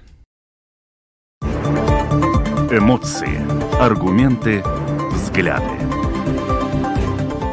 [2.70, 3.40] Эмоции,
[3.82, 4.62] аргументы,
[5.12, 5.80] взгляды.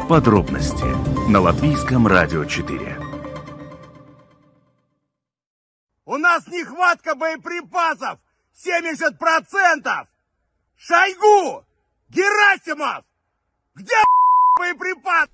[0.09, 0.83] Подробности
[1.31, 2.99] на Латвийском радио 4.
[6.03, 8.19] У нас нехватка боеприпасов
[8.61, 10.07] 70%!
[10.75, 11.63] Шойгу!
[12.09, 13.05] Герасимов!
[13.73, 13.95] Где
[14.59, 15.31] боеприпасы?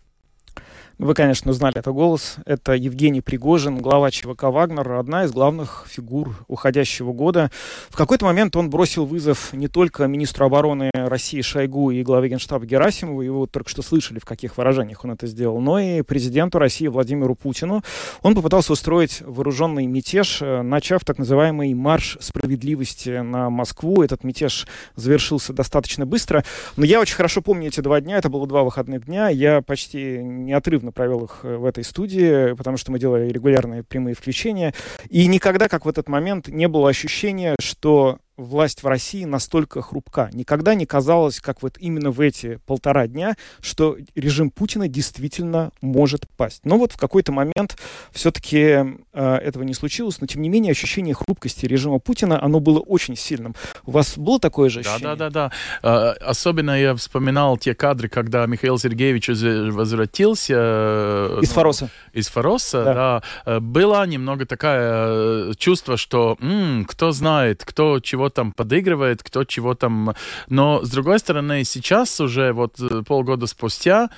[1.02, 2.36] Вы, конечно, узнали этот голос.
[2.46, 7.50] Это Евгений Пригожин, глава ЧВК «Вагнер», одна из главных фигур уходящего года.
[7.90, 12.68] В какой-то момент он бросил вызов не только министру обороны России Шойгу и главе Генштаба
[12.68, 16.86] Герасимову, его только что слышали, в каких выражениях он это сделал, но и президенту России
[16.86, 17.82] Владимиру Путину.
[18.22, 24.04] Он попытался устроить вооруженный мятеж, э, начав так называемый марш справедливости на Москву.
[24.04, 26.44] Этот мятеж завершился достаточно быстро,
[26.76, 30.20] но я очень хорошо помню эти два дня, это было два выходных дня, я почти
[30.22, 34.74] неотрывно активно провел их э, в этой студии, потому что мы делали регулярные прямые включения.
[35.10, 40.30] И никогда, как в этот момент, не было ощущения, что власть в России настолько хрупка.
[40.34, 46.28] Никогда не казалось, как вот именно в эти полтора дня, что режим Путина действительно может
[46.38, 46.66] пасть.
[46.66, 47.78] Но вот в какой-то момент
[48.12, 52.80] все-таки э, этого не случилось, но тем не менее ощущение хрупкости режима Путина, оно было
[52.80, 53.56] очень сильным.
[53.86, 55.16] У вас было такое же ощущение?
[55.16, 55.52] Да, да, да,
[55.82, 56.12] да.
[56.22, 60.54] особенно я вспоминал те кадры, когда Михаил Сергеевич возвратился.
[60.58, 61.90] Э, из ну, Фароса.
[62.14, 62.94] Из Фароса, да.
[62.94, 63.24] да.
[63.46, 69.44] Э, было немного такое э, чувство, что м-м, кто знает, кто чего там подыгрывает, кто
[69.44, 70.16] чего там...
[70.50, 74.10] Но, с другой стороны, сейчас уже, вот э, полгода спустя,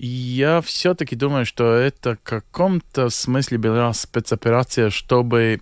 [0.00, 5.58] Я все-таки думаю, что это в каком-то смысле была спецоперация, чтобы,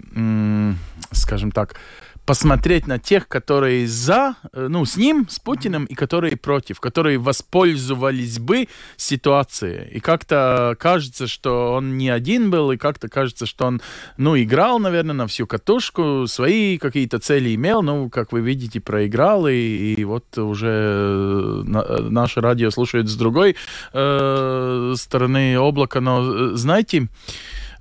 [1.12, 1.76] скажем так,
[2.26, 7.18] посмотреть на тех, которые за, э, ну, с ним, с Путиным, и которые против, которые
[7.18, 9.88] воспользовались бы ситуацией.
[9.92, 13.80] И как-то кажется, что он не один был, и как-то кажется, что он,
[14.16, 19.46] ну, играл, наверное, на всю катушку, свои какие-то цели имел, ну, как вы видите, проиграл,
[19.46, 23.54] и, и вот уже э, на, э, наше радио слушает с другой
[23.92, 27.08] э, стороны облака, но, знаете,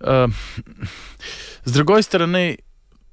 [0.01, 0.27] э,
[1.63, 2.59] с другой стороны,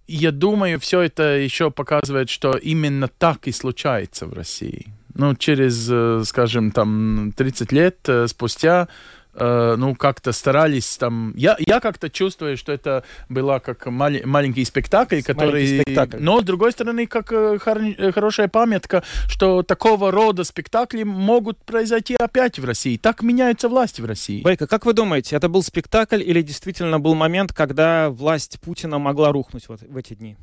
[0.07, 4.87] я думаю, все это еще показывает, что именно так и случается в России.
[5.15, 8.89] Ну, через, э, скажем, там, 30 лет э, спустя
[9.35, 11.33] Э, ну, как-то старались там...
[11.37, 15.63] Я, я как-то чувствую, что это была как мал- маленький спектакль, который...
[15.63, 16.17] Маленький спектакль.
[16.21, 21.59] Но, с другой стороны, как э, хор- э, хорошая памятка, что такого рода спектакли могут
[21.65, 22.99] произойти опять в России.
[22.99, 24.43] Так меняются власти в России.
[24.43, 29.33] Байка, как вы думаете, это был спектакль или действительно был момент, когда власть Путина могла
[29.33, 30.37] рухнуть вот в эти дни?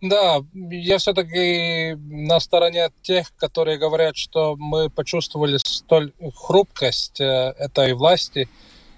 [0.00, 7.92] Да, я все-таки на стороне тех, которые говорят, что мы почувствовали столь хрупкость э, этой
[7.94, 8.48] власти.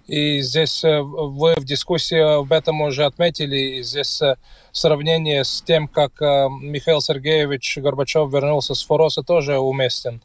[0.07, 3.57] И здесь э, вы в дискуссии об этом уже отметили.
[3.57, 4.37] И здесь э,
[4.73, 10.23] сравнение с тем, как Михаил Сергеевич Горбачев вернулся с Фороса, тоже уместен.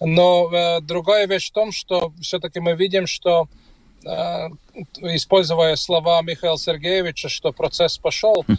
[0.00, 3.48] Но другая вещь в том, что все-таки мы видим, что
[4.04, 8.56] используя слова Михаила Сергеевича, что процесс пошел, хм.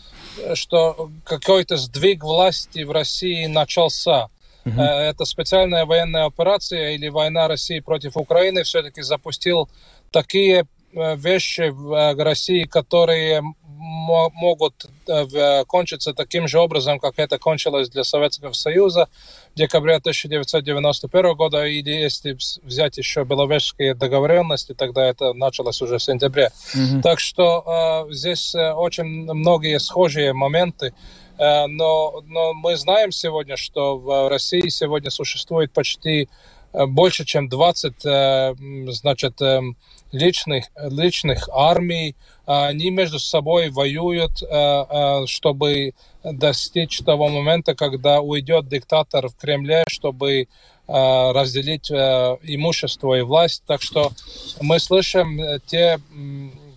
[0.56, 4.30] что какой-то сдвиг власти в России начался.
[4.66, 4.82] Угу.
[4.82, 9.70] Это специальная военная операция или война России против Украины все-таки запустил
[10.12, 13.44] такие Э, вещи в э, России, которые
[13.80, 19.08] могут э, кончиться таким же образом, как это кончилось для Советского Союза
[19.54, 26.04] в декабре 1991 года, или если взять еще беловежские договоренности, тогда это началось уже в
[26.04, 26.52] сентябре.
[26.76, 27.02] Mm-hmm.
[27.02, 30.94] Так что э, здесь очень многие схожие моменты,
[31.38, 36.28] э, но, но мы знаем сегодня, что в России сегодня существует почти
[36.74, 38.56] больше, чем 20 э,
[38.90, 39.76] значит, эм,
[40.12, 45.94] личных, личных армий, они между собой воюют, э, э, чтобы
[46.24, 50.48] достичь того момента, когда уйдет диктатор в Кремле, чтобы э,
[50.88, 53.64] разделить имущество и власть.
[53.68, 54.12] Так что
[54.62, 56.00] мы слышим те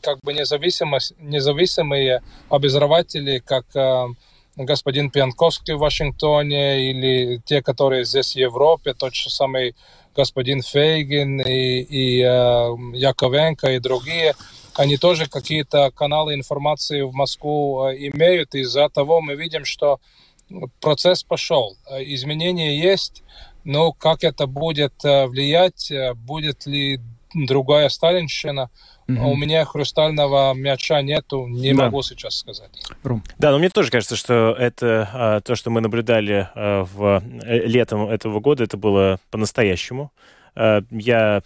[0.02, 3.64] как бы независимые обозреватели, как
[4.56, 9.74] господин Пьянковский в Вашингтоне или те, которые здесь в Европе, тот же самый
[10.14, 12.26] господин Фейгин и, и э,
[12.94, 14.34] Яковенко и другие,
[14.74, 18.54] они тоже какие-то каналы информации в Москву э, имеют.
[18.54, 20.00] Из-за того мы видим, что
[20.80, 21.76] процесс пошел.
[22.00, 23.22] Изменения есть,
[23.64, 27.00] но как это будет э, влиять, э, будет ли
[27.34, 28.70] другая сталинщина–
[29.08, 29.24] Mm-hmm.
[29.24, 31.84] У меня хрустального мяча нету, не да.
[31.84, 32.70] могу сейчас сказать.
[33.02, 33.22] Рум.
[33.38, 37.66] Да, но мне тоже кажется, что это а, то, что мы наблюдали а, в э,
[37.66, 40.12] летом этого года, это было по-настоящему.
[40.54, 41.42] Э, я,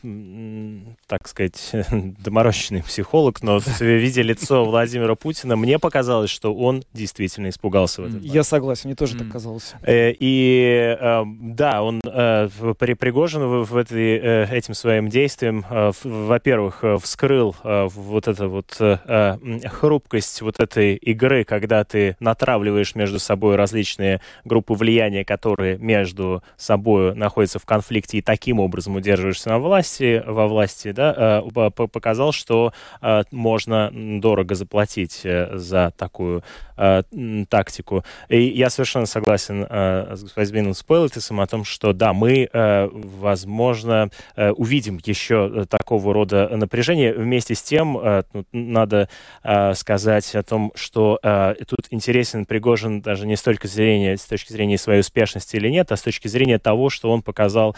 [1.07, 1.73] так сказать,
[2.19, 8.23] доморощенный психолог, но видя лицо Владимира Путина, мне показалось, что он действительно испугался в этот
[8.23, 9.75] Я согласен, мне тоже так казалось.
[9.83, 18.29] Э, и э, да, он при Пригожин в этой, этим своим действием, во-первых, вскрыл вот
[18.29, 18.81] эту вот
[19.67, 27.15] хрупкость вот этой игры, когда ты натравливаешь между собой различные группы влияния, которые между собой
[27.15, 32.73] находятся в конфликте, и таким образом удерживаешься на власти, во власти, да, э, показал, что
[33.01, 36.43] э, можно дорого заплатить э, за такую
[37.49, 38.05] тактику.
[38.29, 45.65] И я совершенно согласен с господином Спойлетисом о том, что да, мы, возможно, увидим еще
[45.71, 47.15] такого рода напряжение.
[47.15, 47.99] Вместе с тем,
[48.53, 49.09] надо
[49.73, 51.19] сказать о том, что
[51.67, 55.91] тут интересен Пригожин даже не с точки зрения, с точки зрения своей успешности или нет,
[55.93, 57.75] а с точки зрения того, что он показал,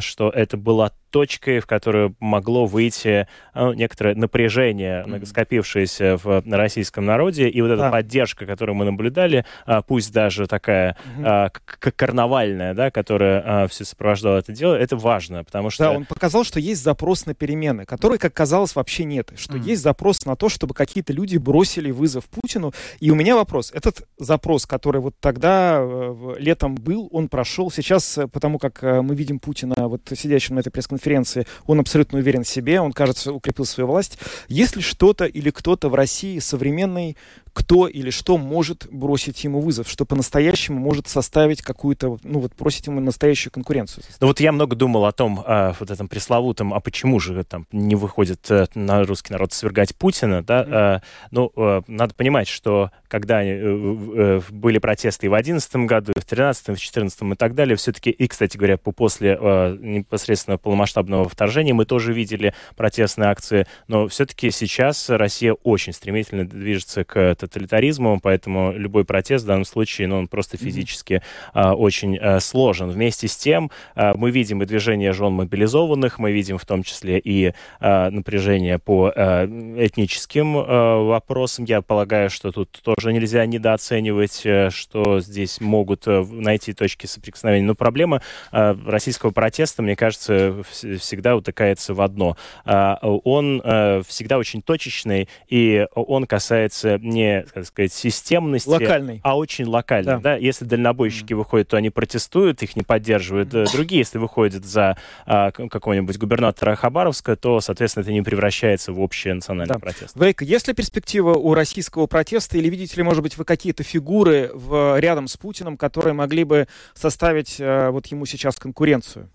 [0.00, 5.26] что это была точкой, в которую могло выйти ну, некоторое напряжение, mm-hmm.
[5.26, 7.90] скопившееся в российском народе, и вот эта да.
[7.90, 11.92] поддержка, которую мы наблюдали, а, пусть даже такая mm-hmm.
[11.96, 15.84] карнавальная, да, которая а, все сопровождала это дело, это важно, потому что...
[15.84, 19.62] Да, он показал, что есть запрос на перемены, который, как казалось, вообще нет, что mm-hmm.
[19.62, 24.06] есть запрос на то, чтобы какие-то люди бросили вызов Путину, и у меня вопрос, этот
[24.18, 29.38] запрос, который вот тогда э, летом был, он прошел, сейчас, э, потому как мы видим
[29.38, 30.02] Путина вот
[30.48, 34.18] сидящим на этой пресс-конференции, он абсолютно уверен в себе, он, кажется, укрепил свою власть.
[34.48, 37.16] Есть ли что-то или кто-то в России современный,
[37.58, 42.86] кто или что может бросить ему вызов, что по-настоящему может составить какую-то, ну вот бросить
[42.86, 44.04] ему настоящую конкуренцию.
[44.20, 47.66] Ну вот я много думал о том, э, вот этом пресловутом, а почему же там
[47.72, 50.62] не выходит э, на русский народ свергать Путина, да?
[50.62, 50.98] Mm-hmm.
[50.98, 51.00] Э,
[51.32, 56.20] ну, э, надо понимать, что когда э, э, были протесты и в 2011 году, и
[56.20, 59.76] в 2013, и в 2014 и так далее, все-таки, и, кстати говоря, по после э,
[59.80, 67.02] непосредственно полномасштабного вторжения мы тоже видели протестные акции, но все-таки сейчас Россия очень стремительно движется
[67.02, 67.16] к
[67.48, 71.22] тоталитаризму, поэтому любой протест в данном случае, ну, он просто физически
[71.54, 71.74] mm-hmm.
[71.74, 72.90] очень сложен.
[72.90, 77.52] Вместе с тем мы видим и движение жен мобилизованных, мы видим в том числе и
[77.80, 81.64] напряжение по этническим вопросам.
[81.64, 87.66] Я полагаю, что тут тоже нельзя недооценивать, что здесь могут найти точки соприкосновения.
[87.66, 92.36] Но проблема российского протеста, мне кажется, всегда утыкается в одно.
[92.64, 99.20] А, он э, всегда очень точечный, и он касается не, как сказать, системности, Локальный.
[99.22, 100.14] а очень локальный.
[100.14, 100.20] Да.
[100.20, 100.36] Да?
[100.36, 101.36] Если дальнобойщики mm.
[101.36, 103.52] выходят, то они протестуют, их не поддерживают.
[103.52, 103.72] Mm.
[103.72, 104.96] Другие, если выходят за
[105.26, 109.78] а, какого-нибудь губернатора Хабаровска, то, соответственно, это не превращается в общий национальный да.
[109.78, 110.16] протест.
[110.16, 114.50] Вейк, есть ли перспектива у российского протеста, или видите ли, может быть, вы какие-то фигуры
[114.54, 119.30] в, рядом с Путиным, которые могли бы составить а, вот ему сейчас конкуренцию?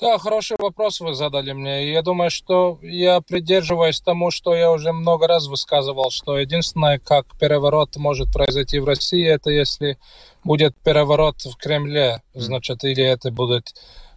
[0.00, 1.92] Да, хороший вопрос вы задали мне.
[1.92, 7.26] Я думаю, что я придерживаюсь тому, что я уже много раз высказывал, что единственное, как
[7.38, 9.98] переворот может произойти в России, это если
[10.42, 13.72] будет переворот в Кремле, значит, или это будет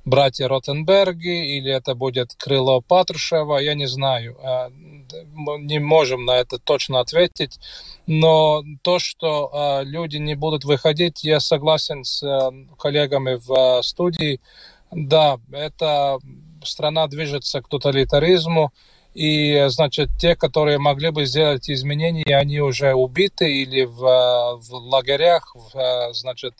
[0.07, 4.37] братья Ротенберги, или это будет крыло Патрушева, я не знаю.
[4.41, 4.69] А,
[5.33, 7.59] мы не можем на это точно ответить.
[8.07, 14.39] Но то, что а, люди не будут выходить, я согласен с а, коллегами в студии,
[14.91, 16.17] да, эта
[16.63, 18.71] страна движется к тоталитаризму,
[19.13, 25.55] и, значит, те, которые могли бы сделать изменения, они уже убиты или в, в лагерях,
[25.55, 26.53] в, значит,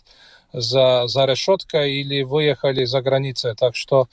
[0.54, 3.54] за, за решеткой или выехали за границей.
[3.56, 4.08] Так что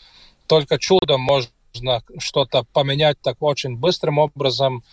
[0.47, 4.85] только чудом можно что-то поменять так очень быстрым образом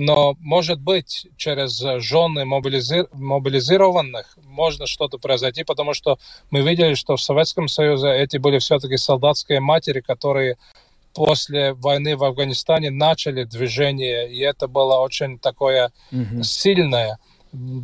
[0.00, 3.06] но, может быть, через жены мобилизи...
[3.12, 6.18] мобилизированных можно что-то произойти, потому что
[6.50, 10.56] мы видели, что в Советском Союзе эти были все-таки солдатские матери, которые
[11.12, 16.44] после войны в Афганистане начали движение, и это было очень такое mm-hmm.
[16.44, 17.18] сильное.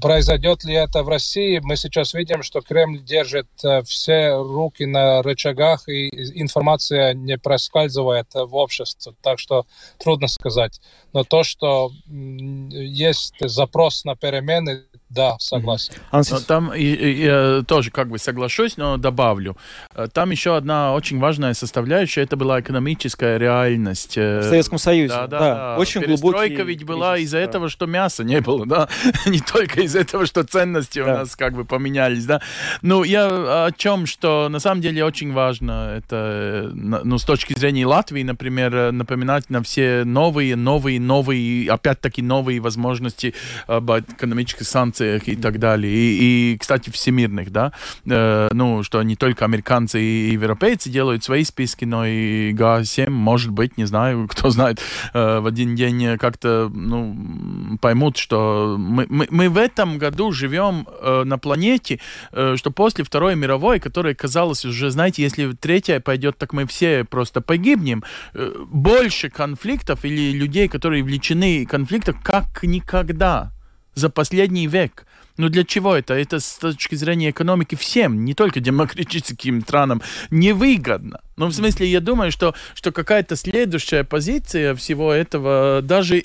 [0.00, 1.60] Произойдет ли это в России?
[1.60, 6.08] Мы сейчас видим, что Кремль держит э, все руки на рычагах, и
[6.40, 9.14] информация не проскальзывает в общество.
[9.22, 9.66] Так что
[9.98, 10.80] трудно сказать.
[11.12, 15.94] Но то, что есть запрос на перемены, да, согласен.
[16.10, 16.44] Mm-hmm.
[16.46, 19.56] Там я тоже как бы соглашусь, но добавлю.
[19.94, 24.18] Э, там еще одна очень важная составляющая, это была экономическая реальность.
[24.18, 25.26] Э, в Советском Союзе, да.
[25.28, 25.54] да, да.
[25.54, 25.76] да.
[25.78, 27.44] Очень Перестройка ведь была из-за да.
[27.44, 28.88] этого, что мяса не было, да,
[29.26, 31.04] не только из-за этого, что ценности да.
[31.04, 32.42] у нас как бы поменялись, да.
[32.82, 37.86] Ну, я о чем, что на самом деле очень важно, это, ну, с точки зрения
[37.86, 43.34] Латвии, например, напоминать на все новые, новые, новые, опять-таки новые возможности
[43.68, 45.92] об экономических санкциях санкциях и так далее.
[45.92, 47.72] И, и кстати, всемирных, да,
[48.06, 53.50] э, ну, что не только американцы и европейцы делают свои списки, но и Г7, может
[53.50, 54.80] быть, не знаю, кто знает,
[55.14, 60.86] э, в один день как-то, ну, поймут, что мы, мы, мы в этом году живем
[60.86, 62.00] э, на планете,
[62.32, 67.04] э, что после Второй мировой, которая казалось уже, знаете, если третья пойдет, так мы все
[67.04, 68.02] просто погибнем,
[68.34, 73.55] э, больше конфликтов или людей, которые влечены в конфликтах, как никогда
[73.96, 75.06] за последний век.
[75.36, 76.14] Но для чего это?
[76.14, 81.20] Это с точки зрения экономики всем, не только демократическим странам, невыгодно.
[81.36, 86.24] Но в смысле, я думаю, что, что какая-то следующая позиция всего этого даже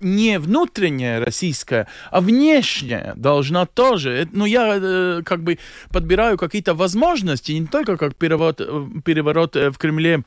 [0.00, 4.28] не внутренняя российская, а внешняя должна тоже.
[4.32, 5.58] Ну, я э, как бы
[5.90, 10.22] подбираю какие-то возможности, не только как переворот, э, переворот э, в Кремле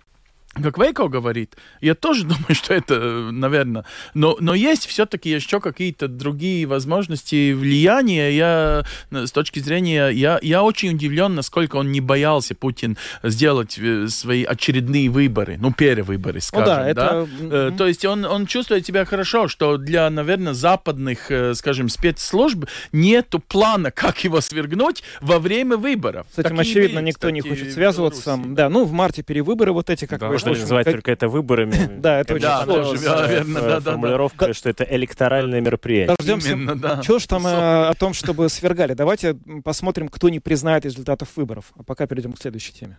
[0.54, 6.08] как Вейко говорит, я тоже думаю, что это, наверное, но, но есть все-таки еще какие-то
[6.08, 8.32] другие возможности влияния.
[8.32, 14.08] Я, с точки зрения, я, я очень удивлен, насколько он не боялся, Путин, сделать э,
[14.08, 17.02] свои очередные выборы, ну, перевыборы, скажем, ну, да, это...
[17.40, 17.46] да?
[17.46, 17.78] Mm-hmm.
[17.78, 23.40] То есть он, он чувствует себя хорошо, что для, наверное, западных, э, скажем, спецслужб нету
[23.40, 26.28] плана, как его свергнуть во время выборов.
[26.36, 28.38] С этим, Такие очевидно, никто кстати, не хочет связываться.
[28.48, 30.28] Да, ну, в марте перевыборы вот эти, как да.
[30.28, 30.94] вы можно называть как...
[30.96, 31.90] только это выборами.
[32.02, 33.82] Да, это очень сложно.
[33.82, 36.16] Формулировка, что это электоральное мероприятие.
[36.18, 37.02] Дождемся.
[37.04, 38.94] Чего ж там э, о том, чтобы свергали?
[38.94, 41.66] Давайте посмотрим, кто не признает результатов выборов.
[41.78, 42.98] А пока перейдем к следующей теме.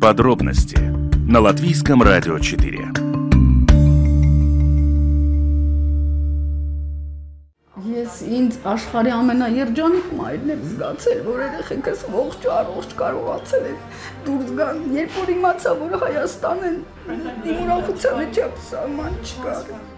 [0.00, 3.09] Подробности на Латвийском радио 4.
[7.90, 13.78] Ինձ աշխարհի ամենաերջանիկ մայրն եմ զգացել, որ երեխեքս ողջ առողջ կարողացել են
[14.28, 16.82] դուրս գան։ Երբ որ իմացա, որ Հայաստանն
[17.14, 19.89] իմ ուրախության մեջ սահման չկար։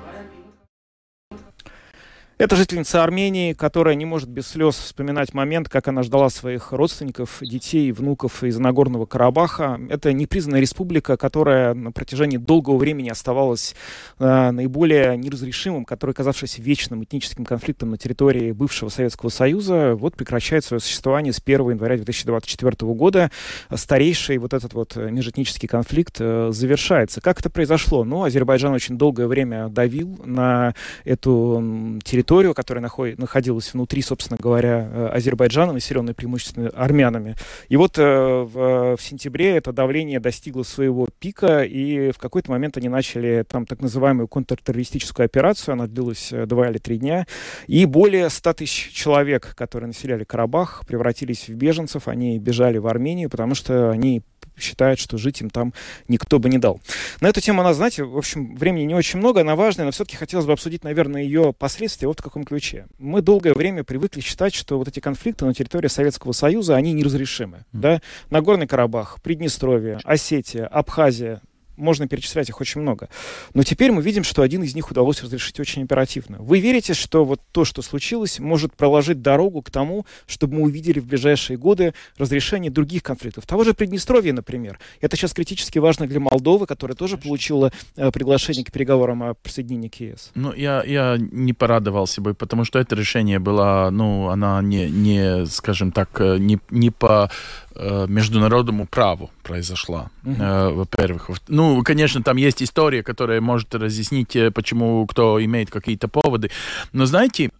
[2.39, 7.39] Это жительница Армении, которая не может без слез вспоминать момент, как она ждала своих родственников,
[7.43, 9.79] детей, внуков из Нагорного Карабаха.
[9.91, 13.77] Это непризнанная республика, которая на протяжении долгого времени оставалась
[14.19, 20.65] э, наиболее неразрешимым, который, казавшись вечным этническим конфликтом на территории бывшего Советского Союза, вот прекращает
[20.65, 23.31] свое существование с 1 января 2024 года.
[23.73, 27.21] Старейший вот этот вот межэтнический конфликт э, завершается.
[27.21, 28.05] Как это произошло?
[28.05, 30.75] Ну, Азербайджан очень долгое время давил на
[31.05, 33.19] эту территорию территорию, которая наход...
[33.19, 37.37] находилась внутри, собственно говоря, э, Азербайджана, населенной преимущественно армянами.
[37.69, 42.77] И вот э, в, в сентябре это давление достигло своего пика, и в какой-то момент
[42.77, 47.27] они начали там так называемую контртеррористическую операцию, она длилась э, два или три дня,
[47.67, 53.31] и более 100 тысяч человек, которые населяли Карабах, превратились в беженцев, они бежали в Армению,
[53.31, 54.23] потому что они
[54.59, 55.73] считают, что жить им там
[56.09, 56.81] никто бы не дал.
[57.21, 60.17] На эту тему, она, знаете, в общем, времени не очень много, она важная, но все-таки
[60.17, 62.87] хотелось бы обсудить, наверное, ее последствия вот в каком ключе.
[62.99, 67.59] Мы долгое время привыкли считать, что вот эти конфликты на территории Советского Союза, они неразрешимы.
[67.59, 67.63] Mm.
[67.73, 68.03] Да?
[68.31, 71.41] Нагорный Карабах, Приднестровье, Осетия, Абхазия,
[71.83, 73.09] можно перечислять их очень много.
[73.55, 76.39] Но теперь мы видим, что один из них удалось разрешить очень оперативно.
[76.41, 81.01] Вы верите, что вот то, что случилось, может проложить дорогу к тому, чтобы мы увидели
[81.01, 83.47] в ближайшие годы разрешение других конфликтов?
[83.47, 84.79] Того же Приднестровья, например.
[85.01, 89.89] Это сейчас критически важно для Молдовы, которая тоже получила э, приглашение к переговорам о присоединении
[89.89, 90.31] к ЕС.
[90.35, 95.47] Ну, я, я не порадовался бы, потому что это решение было, ну, она не, не
[95.47, 97.31] скажем так, э, не, не по
[97.75, 100.75] Э, международному праву произошла, uh-huh.
[100.75, 101.31] во-первых.
[101.49, 106.51] Ну, конечно, там есть история, которая может разъяснить, э, почему кто имеет какие-то поводы.
[106.93, 107.51] Но знаете,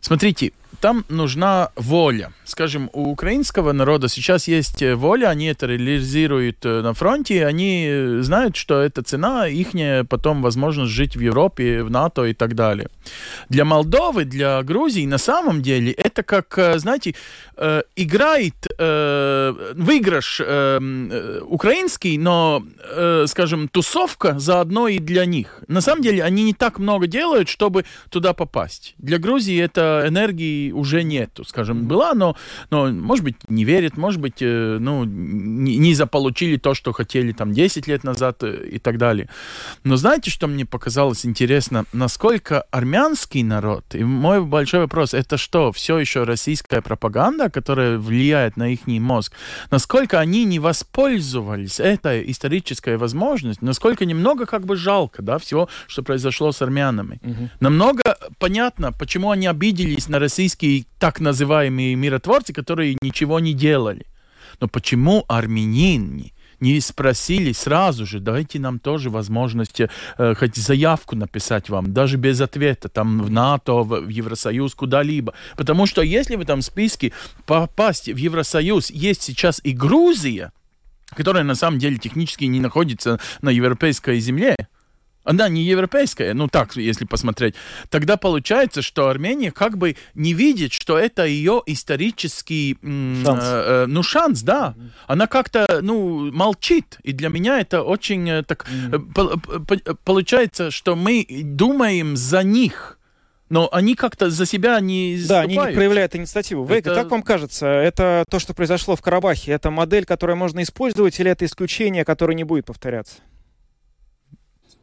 [0.00, 2.32] смотрите, там нужна воля.
[2.44, 7.86] Скажем, у украинского народа сейчас есть э, воля, они это реализируют э, на фронте, они
[7.88, 9.68] э, знают, что это цена, их
[10.08, 12.88] потом возможность жить в Европе, в НАТО и так далее.
[13.48, 17.14] Для Молдовы, для Грузии на самом деле это как, знаете,
[17.96, 22.62] играет выигрыш украинский, но,
[23.26, 25.62] скажем, тусовка заодно и для них.
[25.68, 28.94] На самом деле они не так много делают, чтобы туда попасть.
[28.98, 32.36] Для Грузии это энергии уже нету, скажем, была, но,
[32.70, 37.32] но может быть, не верит, может быть, э, ну, не, не заполучили то, что хотели
[37.32, 39.28] там 10 лет назад э, и так далее.
[39.84, 41.84] Но знаете, что мне показалось интересно?
[41.92, 48.56] Насколько армянский народ, и мой большой вопрос, это что, все еще российская пропаганда, которая влияет
[48.56, 49.32] на их мозг?
[49.70, 53.66] Насколько они не воспользовались этой исторической возможностью?
[53.66, 57.20] Насколько немного как бы жалко, да, всего, что произошло с армянами?
[57.22, 57.50] Угу.
[57.60, 64.06] Намного понятно, почему они обиделись на российский армянские так называемые миротворцы, которые ничего не делали.
[64.60, 66.30] Но почему армянин
[66.60, 69.88] не спросили сразу же, дайте нам тоже возможность э,
[70.34, 75.34] хоть заявку написать вам, даже без ответа, там в НАТО, в, в Евросоюз, куда-либо.
[75.56, 77.12] Потому что если в этом списке
[77.46, 80.52] попасть в Евросоюз есть сейчас и Грузия,
[81.16, 84.56] которая на самом деле технически не находится на европейской земле,
[85.24, 87.54] она не европейская, ну так, если посмотреть,
[87.88, 93.42] тогда получается, что Армения как бы не видит, что это ее исторический шанс.
[93.42, 94.74] Э, э, ну шанс, да.
[94.76, 94.90] Mm-hmm.
[95.06, 99.98] Она как-то ну молчит, и для меня это очень э, так mm-hmm.
[100.04, 102.98] получается, что мы думаем за них.
[103.50, 106.64] Но они как-то за себя не Да, они не проявляют инициативу.
[106.64, 107.02] Вейка, это...
[107.02, 111.30] как вам кажется, это то, что произошло в Карабахе, это модель, которую можно использовать, или
[111.30, 113.16] это исключение, которое не будет повторяться?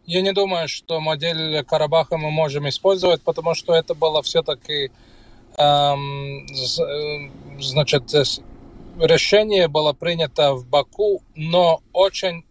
[0.05, 4.91] Я не думаю, что модель Карабаха мы можем использовать, потому что это было все-таки,
[5.57, 6.47] эм,
[7.59, 8.11] значит,
[8.99, 12.43] решение было принято в Баку, но очень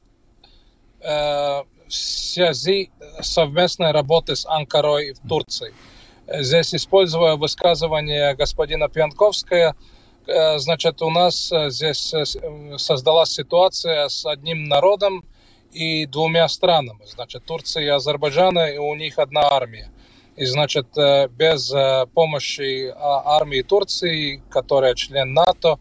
[1.01, 2.91] э, в связи
[3.21, 5.75] совместной работы с Анкарой в Турции.
[6.29, 9.75] Здесь, используя высказывание господина Пьянковского,
[10.27, 12.15] э, значит, у нас здесь
[12.77, 15.25] создалась ситуация с одним народом,
[15.73, 19.91] и двумя странами, значит, Турция и Азербайджана, и у них одна армия.
[20.37, 25.79] И, значит, э, без э, помощи а, армии Турции, которая член НАТО,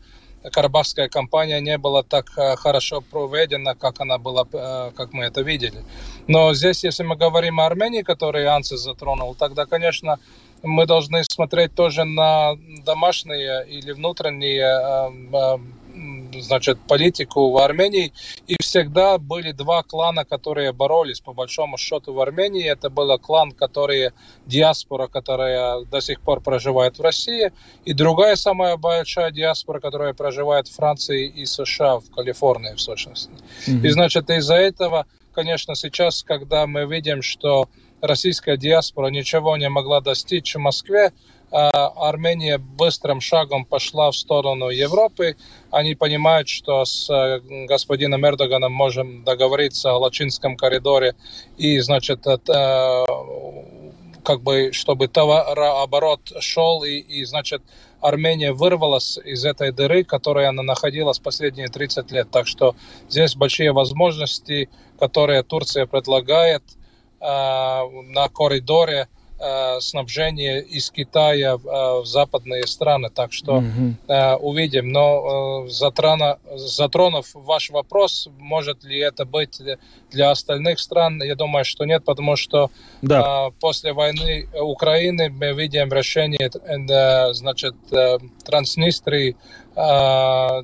[0.51, 5.83] Карабахская кампания не была так э, хорошо проведена, как она была, как мы это видели.
[6.27, 10.17] Но здесь, если мы говорим о Армении, которую Ансис затронул, тогда, конечно,
[10.63, 15.09] мы должны смотреть тоже на домашние или внутренние
[16.33, 18.13] значит, политику в Армении.
[18.47, 22.65] И всегда были два клана, которые боролись, по большому счету, в Армении.
[22.65, 24.11] Это был клан, который
[24.45, 27.51] диаспора, которая до сих пор проживает в России,
[27.85, 33.31] и другая самая большая диаспора, которая проживает в Франции и США, в Калифорнии, в сущности.
[33.67, 33.87] Mm-hmm.
[33.87, 37.67] И, значит, из-за этого, конечно, сейчас, когда мы видим, что
[38.01, 41.11] российская диаспора ничего не могла достичь в Москве,
[41.51, 45.35] Армения быстрым шагом пошла в сторону Европы.
[45.71, 51.15] Они понимают, что с э, господином Эрдоганом можем договориться о Лачинском коридоре
[51.57, 53.05] и, значит, это,
[54.23, 57.63] как бы, чтобы товарооборот шел, и, и, значит,
[57.99, 62.29] Армения вырвалась из этой дыры, которой она находилась последние 30 лет.
[62.31, 62.75] Так что
[63.09, 64.69] здесь большие возможности,
[64.99, 66.63] которые Турция предлагает
[67.19, 69.18] э, на коридоре– Э,
[69.81, 73.09] снабжение из Китая в, э, в западные страны.
[73.09, 73.95] Так что mm
[74.39, 74.91] увидим.
[74.91, 79.61] Но затрана, затронув ваш вопрос, может ли это быть
[80.11, 82.69] для остальных стран, я думаю, что нет, потому что
[83.01, 83.49] да.
[83.59, 86.49] после войны Украины мы видим решение
[87.33, 87.75] значит,
[88.43, 89.35] Транснистрии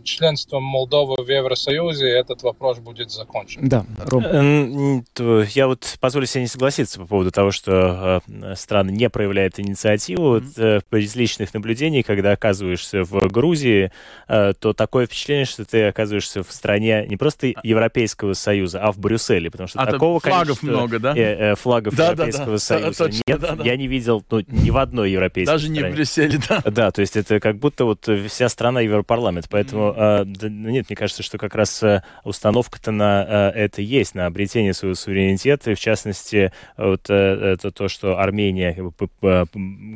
[0.04, 3.68] членством Молдовы в Евросоюзе этот вопрос будет закончен.
[3.68, 5.04] Да, Ром.
[5.50, 10.38] Я вот позволю себе не согласиться по поводу того, что а, страны не проявляют инициативу.
[10.38, 10.84] Mm-hmm.
[10.92, 13.92] Вот, из личных наблюдений, когда оказываешься в Грузии,
[14.28, 18.98] а, то такое впечатление, что ты оказываешься в стране не просто Европейского Союза, а в
[19.00, 21.14] Брюсселе, потому что а такого флагов много, да?
[21.16, 22.60] Э, э, флагов да, Европейского да, да.
[22.60, 23.40] Союза Точно, нет.
[23.40, 23.64] Да, да.
[23.64, 25.82] Я не видел ну, ни в одной европейской Даже стране.
[25.82, 26.62] не в Брюсселе, да.
[26.66, 29.48] Да, то есть это как будто вот вся страна Европейского Европарламент.
[29.50, 30.26] Поэтому mm-hmm.
[30.26, 34.74] да, нет, мне кажется, что как раз э, установка-то на э, это есть, на обретение
[34.74, 35.72] своего суверенитета.
[35.72, 38.76] И в частности, вот это то, что Армения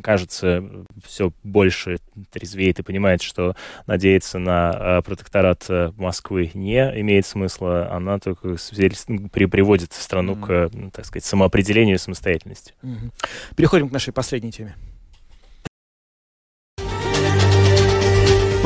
[0.01, 0.64] кажется
[1.03, 1.97] все больше
[2.32, 3.55] трезвеет и понимает, что
[3.88, 7.89] надеяться на протекторат Москвы не имеет смысла.
[7.91, 8.55] Она только
[9.32, 10.91] приводит страну mm-hmm.
[10.91, 12.74] к, так сказать, самоопределению и самостоятельности.
[12.84, 13.12] Mm-hmm.
[13.55, 14.76] Переходим к нашей последней теме.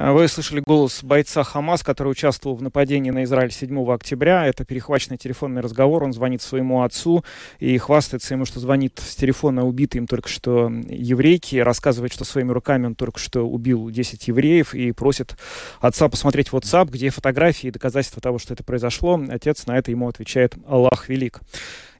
[0.00, 4.46] вы слышали голос бойца Хамас, который участвовал в нападении на Израиль 7 октября.
[4.46, 6.04] Это перехваченный телефонный разговор.
[6.04, 7.24] Он звонит своему отцу
[7.58, 11.56] и хвастается ему, что звонит с телефона убитым только что еврейки.
[11.56, 15.36] Рассказывает, что своими руками он только что убил 10 евреев и просит
[15.80, 19.20] отца посмотреть WhatsApp, где фотографии и доказательства того, что это произошло.
[19.28, 21.40] Отец на это ему отвечает «Аллах велик».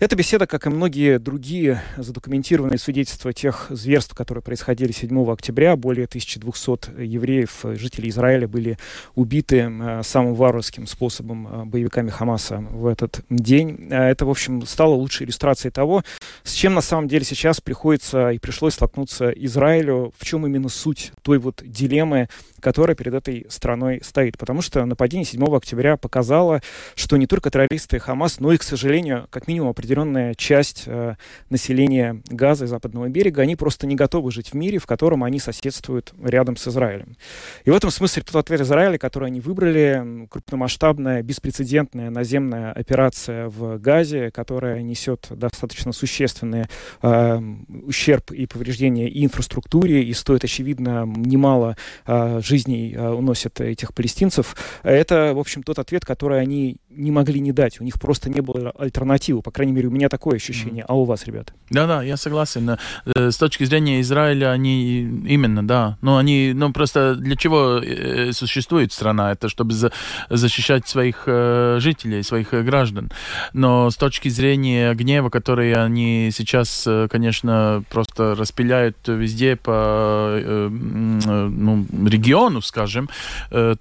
[0.01, 6.05] Эта беседа, как и многие другие задокументированные свидетельства тех зверств, которые происходили 7 октября, более
[6.05, 8.79] 1200 евреев, жителей Израиля, были
[9.17, 13.89] убиты э, самым варварским способом э, боевиками Хамаса в этот день.
[13.91, 16.05] Э, это, в общем, стало лучшей иллюстрацией того,
[16.45, 21.11] с чем на самом деле сейчас приходится и пришлось столкнуться Израилю, в чем именно суть
[21.23, 22.29] той вот дилеммы,
[22.61, 24.39] которая перед этой страной стоит.
[24.39, 26.61] Потому что нападение 7 октября показало,
[26.95, 31.15] что не только террористы Хамас, но и, к сожалению, как минимум определенная часть э,
[31.51, 35.39] населения Газа и Западного берега, они просто не готовы жить в мире, в котором они
[35.39, 37.17] соседствуют рядом с Израилем.
[37.65, 43.79] И в этом смысле тот ответ Израиля, который они выбрали, крупномасштабная, беспрецедентная наземная операция в
[43.79, 46.67] Газе, которая несет достаточно существенный
[47.03, 47.41] э,
[47.85, 54.57] ущерб и повреждения и инфраструктуре, и стоит, очевидно, немало э, жизней э, уносят этих палестинцев.
[54.83, 57.81] Это, в общем, тот ответ, который они не могли не дать.
[57.81, 59.43] У них просто не было альтернативы.
[59.43, 60.85] По крайней мере, у меня такое ощущение.
[60.89, 61.53] А у вас, ребята?
[61.71, 62.71] Да-да, я согласен.
[62.71, 65.99] Э, с точки зрения Израиля, они именно, да.
[66.01, 69.33] Но они, ну, просто для чего э, существует страна?
[69.33, 69.93] Это чтобы за,
[70.31, 73.11] защищать своих э, жителей, своих граждан.
[73.53, 80.39] Но с точки зрения гнева, который они сейчас, конечно, просто распиляют везде по
[80.71, 83.09] ну, региону, скажем,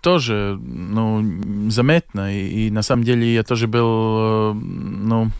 [0.01, 2.35] тоже, ну, заметно.
[2.35, 5.31] И, и на самом деле я тоже был, ну,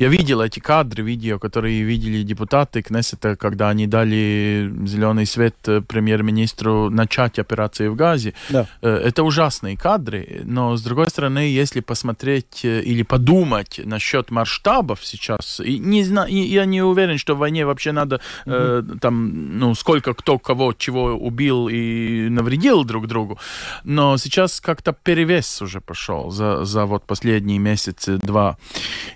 [0.00, 5.82] я видел эти кадры, видео, которые видели депутаты Кнессета, когда они дали зеленый свет э,
[5.82, 8.32] премьер-министру начать операции в Газе.
[8.48, 8.66] Да.
[8.80, 15.04] Э, это ужасные кадры, но с другой стороны, если посмотреть э, или подумать насчет масштабов
[15.04, 18.54] сейчас, и не знаю, я не уверен, что в войне вообще надо угу.
[18.54, 23.38] э, там, ну, сколько кто кого чего убил и навредил друг другу,
[23.84, 28.56] но сейчас как-то перевес уже пошел за, за вот последние месяцы два.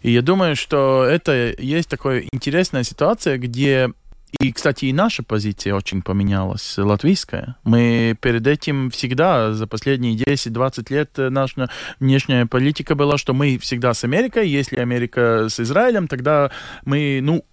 [0.03, 3.93] И я думаю, что что это есть такая интересная ситуация, где
[4.41, 7.55] и, кстати, и наша позиция очень поменялась, латвийская.
[7.63, 11.71] Мы перед этим всегда, за последние 10-20 лет, наша
[12.01, 16.51] внешняя политика была, что мы всегда с Америкой, если Америка с Израилем, тогда
[16.85, 17.45] мы, ну,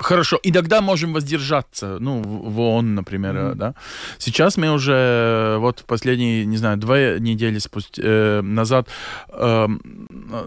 [0.00, 3.54] Хорошо, иногда можем воздержаться, ну, в ООН, например, mm-hmm.
[3.54, 3.74] да.
[4.18, 8.88] Сейчас мы уже, вот последние, не знаю, две недели спустя, э, назад,
[9.30, 9.68] э,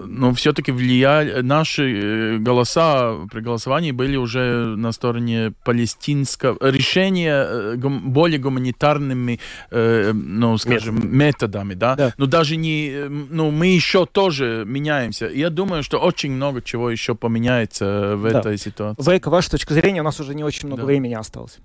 [0.06, 7.76] ну, все-таки влияли, наши э, голоса при голосовании были уже на стороне палестинского, решения э,
[7.78, 9.40] более гуманитарными,
[9.72, 11.96] э, ну, скажем, методами, методами да?
[11.96, 12.14] да.
[12.18, 15.28] Но даже не, ну, мы еще тоже меняемся.
[15.28, 18.40] Я думаю, что очень много чего еще поменяется в да.
[18.40, 19.10] этой ситуации.
[19.10, 20.86] Вейка, ваша точка зрения, у нас уже не очень много да.
[20.86, 21.58] времени осталось.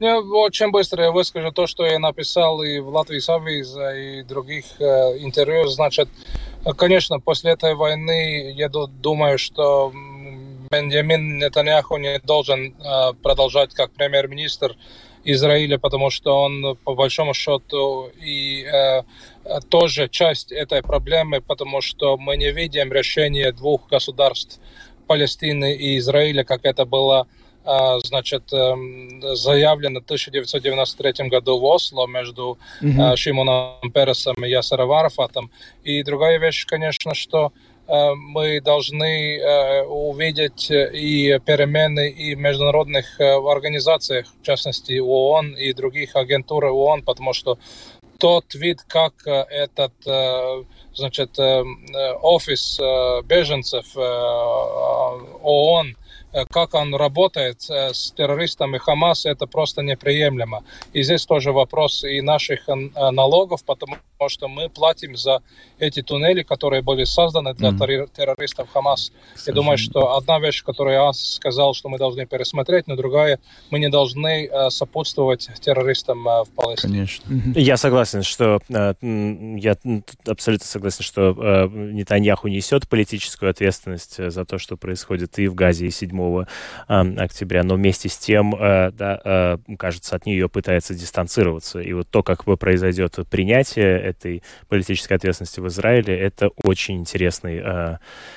[0.00, 4.64] Я очень быстро я выскажу то, что я написал и в Латвии Савиза, и других
[4.80, 4.84] э,
[5.20, 5.68] интервью.
[5.68, 6.08] Значит,
[6.76, 9.92] конечно, после этой войны я думаю, что
[10.72, 14.76] Бенджамин Нетаньяху не должен э, продолжать как премьер-министр
[15.22, 19.02] Израиля, потому что он, по большому счету, и э,
[19.68, 24.58] тоже часть этой проблемы, потому что мы не видим решения двух государств–
[25.06, 27.26] Палестины и Израиля, как это было
[27.66, 33.16] а, значит, эм, заявлено в 1993 году в Осло между mm-hmm.
[33.16, 35.50] Шимоном Пересом и Ясаром Арафатом.
[35.82, 37.52] И другая вещь, конечно, что
[37.88, 45.72] э, мы должны э, увидеть и перемены и в международных организациях, в частности ООН и
[45.72, 47.58] других агентур ООН, потому что
[48.18, 49.92] тот вид, как этот
[50.96, 52.78] значит, офис
[53.24, 56.05] беженцев ООН Э,
[56.44, 60.62] как он работает э, с террористами Хамас, это просто неприемлемо.
[60.92, 62.74] И здесь тоже вопрос и наших э,
[63.10, 63.96] налогов, потому
[64.28, 65.40] что мы платим за
[65.78, 69.12] эти туннели, которые были созданы для террористов Хамас.
[69.46, 73.38] Я думаю, что одна вещь, которую я сказал, что мы должны пересмотреть, но другая,
[73.70, 76.94] мы не должны сопутствовать террористам в Палестине.
[76.94, 77.24] Конечно.
[77.54, 79.76] Я согласен, что я
[80.26, 85.90] абсолютно согласен, что Нетаньяху несет политическую ответственность за то, что происходит и в Газе, и
[85.90, 86.25] 7
[86.86, 91.80] октября, но вместе с тем, э, да, э, кажется, от нее пытается дистанцироваться.
[91.80, 97.96] И вот то, как произойдет принятие этой политической ответственности в Израиле, это очень интересный, э,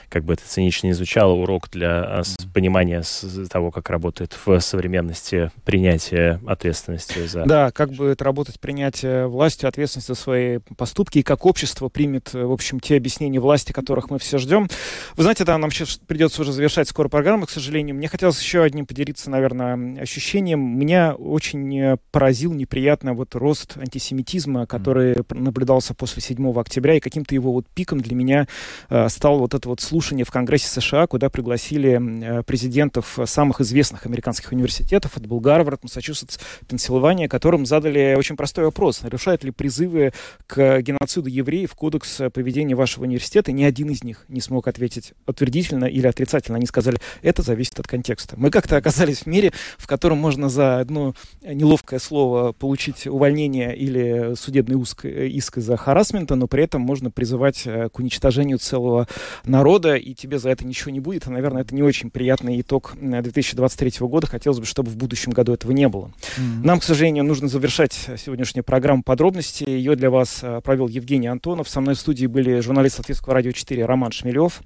[0.09, 2.23] как бы это цинично не звучало, урок для
[2.53, 3.03] понимания
[3.49, 7.45] того, как работает в современности принятие ответственности за...
[7.45, 12.51] Да, как будет работать принятие властью ответственности за свои поступки и как общество примет, в
[12.51, 14.67] общем, те объяснения власти, которых мы все ждем.
[15.15, 17.95] Вы знаете, да, нам сейчас придется уже завершать скоро программу, к сожалению, сожалению.
[17.95, 20.77] Мне хотелось еще одним поделиться, наверное, ощущением.
[20.77, 27.33] Меня очень э, поразил неприятно вот рост антисемитизма, который наблюдался после 7 октября, и каким-то
[27.33, 28.47] его вот пиком для меня
[28.89, 34.05] э, стал вот это вот слушание в Конгрессе США, куда пригласили э, президентов самых известных
[34.05, 35.17] американских университетов.
[35.17, 39.01] Это был Гарвард, Массачусетс, Пенсильвания, которым задали очень простой вопрос.
[39.03, 40.11] Нарушают ли призывы
[40.47, 43.53] к геноциду евреев кодекс поведения вашего университета?
[43.53, 46.57] Ни один из них не смог ответить утвердительно или отрицательно.
[46.57, 48.35] Они сказали, это зависит зависит от контекста.
[48.37, 54.35] Мы как-то оказались в мире, в котором можно за одно неловкое слово получить увольнение или
[54.35, 59.07] судебный иск, иск из-за харасмента, но при этом можно призывать э, к уничтожению целого
[59.45, 61.27] народа, и тебе за это ничего не будет.
[61.27, 64.27] И, наверное, это не очень приятный итог 2023 э, года.
[64.27, 66.07] Хотелось бы, чтобы в будущем году этого не было.
[66.07, 66.63] Mm-hmm.
[66.63, 69.63] Нам, к сожалению, нужно завершать сегодняшнюю программу подробности.
[69.67, 71.69] Ее для вас э, провел Евгений Антонов.
[71.69, 74.61] Со мной в студии были журналист Латвийского радио 4 Роман Шмелев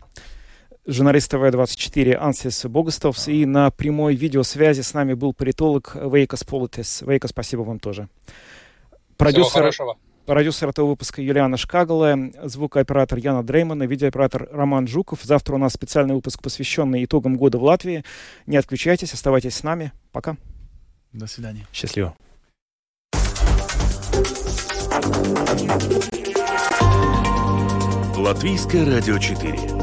[0.85, 3.27] журналист ТВ-24 Ансис Богостовс.
[3.27, 7.01] И на прямой видеосвязи с нами был политолог Вейкас Политес.
[7.01, 8.09] Вейка, спасибо вам тоже.
[9.17, 9.71] Продюсер,
[10.25, 15.19] продюсер этого выпуска Юлиана Шкагала, звукооператор Яна Дреймана, видеооператор Роман Жуков.
[15.23, 18.03] Завтра у нас специальный выпуск, посвященный итогам года в Латвии.
[18.47, 19.91] Не отключайтесь, оставайтесь с нами.
[20.11, 20.37] Пока.
[21.11, 21.67] До свидания.
[21.71, 22.15] Счастливо.
[28.17, 29.82] Латвийское радио 4